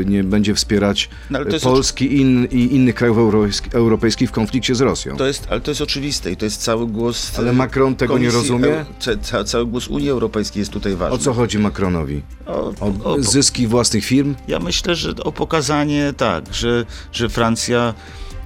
nie 0.06 0.24
będzie 0.24 0.54
wspierać 0.54 1.08
No, 1.30 1.38
Polski 1.62 2.04
i, 2.12 2.20
in, 2.20 2.44
i 2.44 2.74
innych 2.74 2.94
krajów 2.94 3.16
europejsk- 3.18 3.74
europejskich 3.74 4.28
w 4.28 4.32
konflikcie 4.32 4.74
z 4.74 4.80
Rosją. 4.80 5.16
To 5.16 5.26
jest, 5.26 5.46
ale 5.50 5.60
to 5.60 5.70
jest 5.70 5.80
oczywiste 5.80 6.32
i 6.32 6.36
to 6.36 6.44
jest 6.44 6.62
cały 6.62 6.86
głos. 6.86 7.38
Ale 7.38 7.50
e, 7.50 7.52
Macron 7.52 7.96
tego 7.96 8.18
nie 8.18 8.28
Komisji 8.28 8.50
rozumie? 8.50 8.68
Eu- 8.68 8.84
ca, 8.98 9.16
ca, 9.16 9.44
cały 9.44 9.66
głos 9.66 9.88
Unii 9.88 10.10
Europejskiej 10.10 10.60
jest 10.60 10.72
tutaj 10.72 10.96
ważny. 10.96 11.14
O 11.14 11.18
co 11.18 11.32
chodzi 11.32 11.58
Macronowi? 11.58 12.22
O, 12.46 12.72
O 12.82 12.92
o, 13.04 13.22
zyski 13.22 13.66
własnych 13.66 14.04
firm? 14.04 14.34
ja 14.48 14.58
myślę, 14.58 14.96
że 14.96 15.10
o 15.24 15.32
pokazanie 15.32 16.12
tak, 16.16 16.54
że, 16.54 16.86
że 17.12 17.28
Francja 17.28 17.94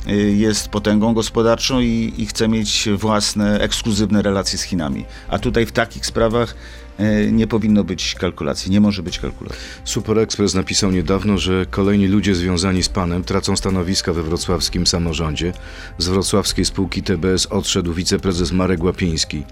y, 0.08 0.32
jest 0.36 0.68
potęgą 0.68 1.14
gospodarczą 1.14 1.80
i, 1.80 2.14
i 2.16 2.26
chce 2.26 2.48
mieć 2.48 2.88
własne, 2.96 3.60
ekskluzywne 3.60 4.22
relacje 4.22 4.58
z 4.58 4.62
Chinami. 4.62 5.04
A 5.28 5.38
tutaj 5.38 5.66
w 5.66 5.72
takich 5.72 6.06
sprawach 6.06 6.54
y, 7.00 7.32
nie 7.32 7.46
powinno 7.46 7.84
być 7.84 8.14
kalkulacji, 8.14 8.70
nie 8.70 8.80
może 8.80 9.02
być 9.02 9.18
kalkulacji. 9.18 9.58
Super 9.84 10.18
Express 10.18 10.54
napisał 10.54 10.90
niedawno, 10.90 11.38
że 11.38 11.66
kolejni 11.70 12.06
ludzie 12.06 12.34
związani 12.34 12.82
z 12.82 12.88
panem 12.88 13.24
tracą 13.24 13.56
stanowiska 13.56 14.12
we 14.12 14.22
wrocławskim 14.22 14.86
samorządzie. 14.86 15.52
Z 15.98 16.08
wrocławskiej 16.08 16.64
spółki 16.64 17.02
TBS 17.02 17.46
odszedł 17.46 17.92
wiceprezes 17.92 18.52
Marek 18.52 18.84
Łapiński. 18.84 19.44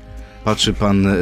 Patrzy 0.45 0.73
pan 0.73 1.07
e, 1.07 1.13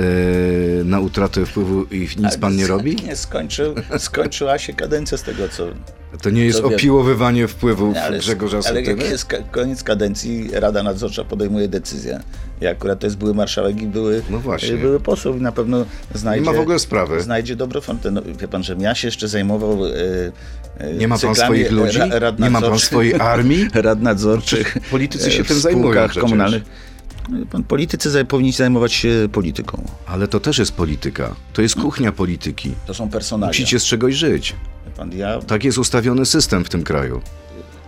na 0.84 1.00
utratę 1.00 1.46
wpływu 1.46 1.84
i 1.84 2.08
nic 2.18 2.36
pan 2.36 2.56
nie 2.56 2.66
robi? 2.66 2.96
Nie, 2.96 3.16
skończył, 3.16 3.74
skończyła 3.98 4.58
się 4.58 4.72
kadencja 4.72 5.18
z 5.18 5.22
tego, 5.22 5.48
co... 5.48 5.66
To 6.22 6.30
nie 6.30 6.44
jest 6.44 6.60
opiłowywanie 6.60 7.48
wpływów 7.48 7.96
Ale, 7.96 8.18
Grzegorza 8.18 8.60
ale 8.68 8.82
jak 8.82 9.02
jest 9.02 9.26
koniec 9.50 9.82
kadencji, 9.82 10.50
Rada 10.52 10.82
Nadzorcza 10.82 11.24
podejmuje 11.24 11.68
decyzję. 11.68 12.20
I 12.60 12.66
akurat 12.66 13.00
to 13.00 13.06
jest 13.06 13.16
były 13.18 13.34
marszałek 13.34 13.82
i 13.82 13.86
były, 13.86 14.22
No 14.30 14.38
właśnie. 14.38 14.76
były 14.76 15.00
poseł 15.00 15.36
i 15.36 15.40
na 15.40 15.52
pewno 15.52 15.84
znajdzie... 16.14 16.44
Nie 16.44 16.52
ma 16.52 16.58
w 16.58 16.60
ogóle 16.60 16.78
sprawy. 16.78 17.20
Znajdzie 17.22 17.56
dobrofrontę. 17.56 18.10
No, 18.10 18.22
wie 18.40 18.48
pan, 18.48 18.62
że 18.64 18.76
ja 18.78 18.94
się 18.94 19.08
jeszcze 19.08 19.28
zajmował... 19.28 19.86
E, 19.86 19.90
e, 20.78 20.94
Nie 20.94 21.08
ma 21.08 21.18
pan 21.18 21.34
swoich 21.34 21.72
ludzi? 21.72 21.98
ra- 22.10 22.32
Nie 22.38 22.50
ma 22.50 22.60
pan 22.60 22.78
swojej 22.78 23.14
armii? 23.14 23.68
Rad 23.74 24.02
nadzorczych. 24.02 24.76
Politycy 24.90 25.30
się 25.30 25.40
e, 25.40 25.44
w 25.44 25.48
tym 25.48 25.60
zajmują 25.60 26.08
komunalnych. 26.20 26.62
Pan, 27.50 27.64
politycy 27.64 28.10
zaj- 28.10 28.24
powinni 28.24 28.52
zajmować 28.52 28.92
się 28.92 29.28
polityką. 29.32 29.84
Ale 30.06 30.28
to 30.28 30.40
też 30.40 30.58
jest 30.58 30.72
polityka. 30.72 31.34
To 31.52 31.62
jest 31.62 31.74
kuchnia 31.74 32.12
polityki. 32.12 32.72
To 32.86 32.94
są 32.94 33.08
personalia. 33.10 33.50
Musicie 33.50 33.80
z 33.80 33.84
czegoś 33.84 34.14
żyć. 34.14 34.54
Wie 34.86 34.92
Pan, 34.92 35.12
ja 35.12 35.40
Tak 35.40 35.64
jest 35.64 35.78
ustawiony 35.78 36.26
system 36.26 36.64
w 36.64 36.68
tym 36.68 36.82
kraju. 36.82 37.20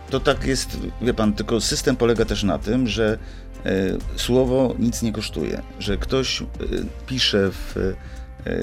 To 0.09 0.19
tak 0.19 0.45
jest, 0.47 0.77
wie 1.01 1.13
pan, 1.13 1.33
tylko 1.33 1.61
system 1.61 1.95
polega 1.95 2.25
też 2.25 2.43
na 2.43 2.57
tym, 2.57 2.87
że 2.87 3.17
e, 3.65 3.71
słowo 4.15 4.75
nic 4.79 5.01
nie 5.01 5.11
kosztuje. 5.13 5.61
Że 5.79 5.97
ktoś 5.97 6.41
e, 6.41 6.45
pisze 7.07 7.51
w, 7.51 7.77
e, 7.77 8.14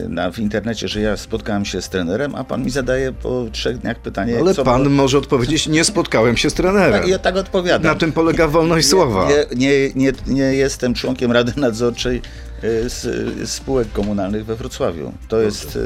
na, 0.09 0.31
w 0.31 0.39
internecie, 0.39 0.89
że 0.89 1.01
ja 1.01 1.17
spotkałem 1.17 1.65
się 1.65 1.83
z 1.83 1.89
trenerem, 1.89 2.35
a 2.35 2.45
pan 2.45 2.65
mi 2.65 2.71
zadaje 2.71 3.13
po 3.13 3.45
trzech 3.53 3.79
dniach 3.79 3.99
pytanie, 3.99 4.39
Ale 4.41 4.55
pan 4.55 4.83
było- 4.83 4.95
może 4.95 5.19
odpowiedzieć, 5.19 5.67
nie 5.69 5.85
spotkałem 5.85 6.37
się 6.37 6.51
z 6.51 6.55
trenerem. 6.55 6.93
Tak, 7.01 7.09
Ja 7.09 7.19
tak 7.19 7.37
odpowiadam. 7.37 7.93
Na 7.93 7.99
tym 7.99 8.13
polega 8.13 8.49
wolność 8.49 8.89
słowa. 8.89 9.29
Nie, 9.29 9.45
nie, 9.57 9.91
nie, 9.95 10.13
nie 10.27 10.43
jestem 10.55 10.95
członkiem 10.95 11.33
Rady 11.33 11.53
Nadzorczej 11.57 12.23
z, 12.63 13.01
z 13.49 13.51
spółek 13.51 13.93
komunalnych 13.93 14.45
we 14.45 14.57
Wrocławiu. 14.57 15.13
To 15.29 15.41
jest 15.41 15.79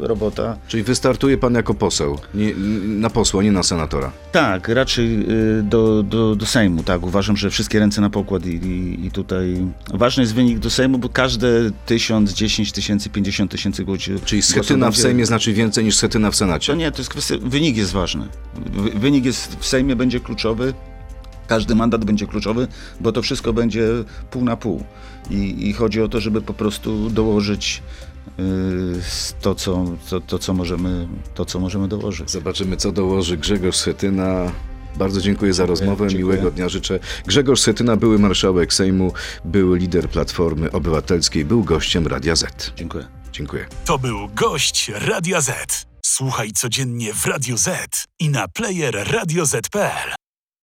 e, 0.00 0.06
robota 0.06 0.56
Czyli 0.68 0.82
wystartuje 0.82 1.38
pan 1.38 1.54
jako 1.54 1.74
poseł. 1.74 2.18
Nie, 2.34 2.54
na 2.86 3.10
posła, 3.10 3.42
nie 3.42 3.52
na 3.52 3.62
senatora. 3.62 4.12
Tak, 4.32 4.68
raczej 4.68 5.30
y, 5.58 5.62
do, 5.62 6.02
do, 6.02 6.36
do 6.36 6.46
Sejmu, 6.46 6.82
tak. 6.82 7.02
Uważam, 7.02 7.36
że 7.36 7.50
wszystkie 7.50 7.78
ręce 7.78 8.00
na 8.00 8.10
pokład 8.10 8.46
i, 8.46 8.50
i, 8.50 9.06
i 9.06 9.10
tutaj 9.10 9.66
ważny 9.94 10.22
jest 10.22 10.34
wynik 10.34 10.58
do 10.58 10.70
Sejmu, 10.70 10.98
bo 10.98 11.08
każde 11.08 11.70
tysiąc, 11.86 12.32
dziesięć 12.32 12.72
tysięcy, 12.72 13.10
pięćdziesiąt 13.10 13.50
tysięcy 13.50 13.84
ludzi. 13.84 14.12
Czyli 14.24 14.42
schetyna 14.42 14.90
w 14.90 14.96
Sejmie 14.96 15.26
znaczy 15.26 15.52
więcej 15.52 15.84
niż 15.84 15.96
schetyna 15.96 16.30
w 16.30 16.34
To 16.34 16.38
Senacie. 16.38 16.76
nie, 16.76 16.92
to 16.92 16.98
jest 16.98 17.10
kwestia, 17.10 17.34
wynik 17.40 17.76
jest 17.76 17.92
ważny. 17.92 18.28
Wy, 18.72 18.90
wynik 18.90 19.24
jest 19.24 19.56
w 19.60 19.66
Sejmie 19.66 19.96
będzie 19.96 20.20
kluczowy. 20.20 20.74
Każdy 21.46 21.74
mandat 21.74 22.04
będzie 22.04 22.26
kluczowy, 22.26 22.68
bo 23.00 23.12
to 23.12 23.22
wszystko 23.22 23.52
będzie 23.52 23.88
pół 24.30 24.44
na 24.44 24.56
pół. 24.56 24.84
I, 25.30 25.68
i 25.68 25.72
chodzi 25.72 26.02
o 26.02 26.08
to, 26.08 26.20
żeby 26.20 26.42
po 26.42 26.54
prostu 26.54 27.10
dołożyć 27.10 27.82
y, 28.38 28.42
to, 29.40 29.54
co, 29.54 29.84
to, 30.10 30.20
to, 30.20 30.38
co 30.38 30.54
możemy, 30.54 31.08
to, 31.34 31.44
co 31.44 31.60
możemy 31.60 31.88
dołożyć. 31.88 32.30
Zobaczymy, 32.30 32.76
co 32.76 32.92
dołoży 32.92 33.36
Grzegorz 33.36 33.76
Schetyna. 33.76 34.52
Bardzo 34.98 35.20
dziękuję 35.20 35.54
za 35.54 35.66
rozmowę, 35.66 36.08
dziękuję. 36.08 36.18
miłego 36.18 36.50
dnia 36.50 36.68
życzę. 36.68 36.98
Grzegorz 37.26 37.60
Schetyna, 37.60 37.96
były 37.96 38.18
marszałek 38.18 38.74
Sejmu, 38.74 39.12
były 39.44 39.78
lider 39.78 40.08
Platformy 40.08 40.72
Obywatelskiej, 40.72 41.44
był 41.44 41.64
gościem 41.64 42.06
Radia 42.06 42.36
Z. 42.36 42.72
Dziękuję. 42.76 43.06
Dziękuję. 43.32 43.66
To 43.84 43.98
był 43.98 44.28
gość 44.34 44.90
Radia 44.94 45.40
Z. 45.40 45.86
Słuchaj 46.06 46.52
codziennie 46.52 47.14
w 47.14 47.26
Radio 47.26 47.56
Z 47.56 48.04
i 48.20 48.28
na 48.28 48.48
player 48.48 49.06
radioz.pl. 49.12 50.23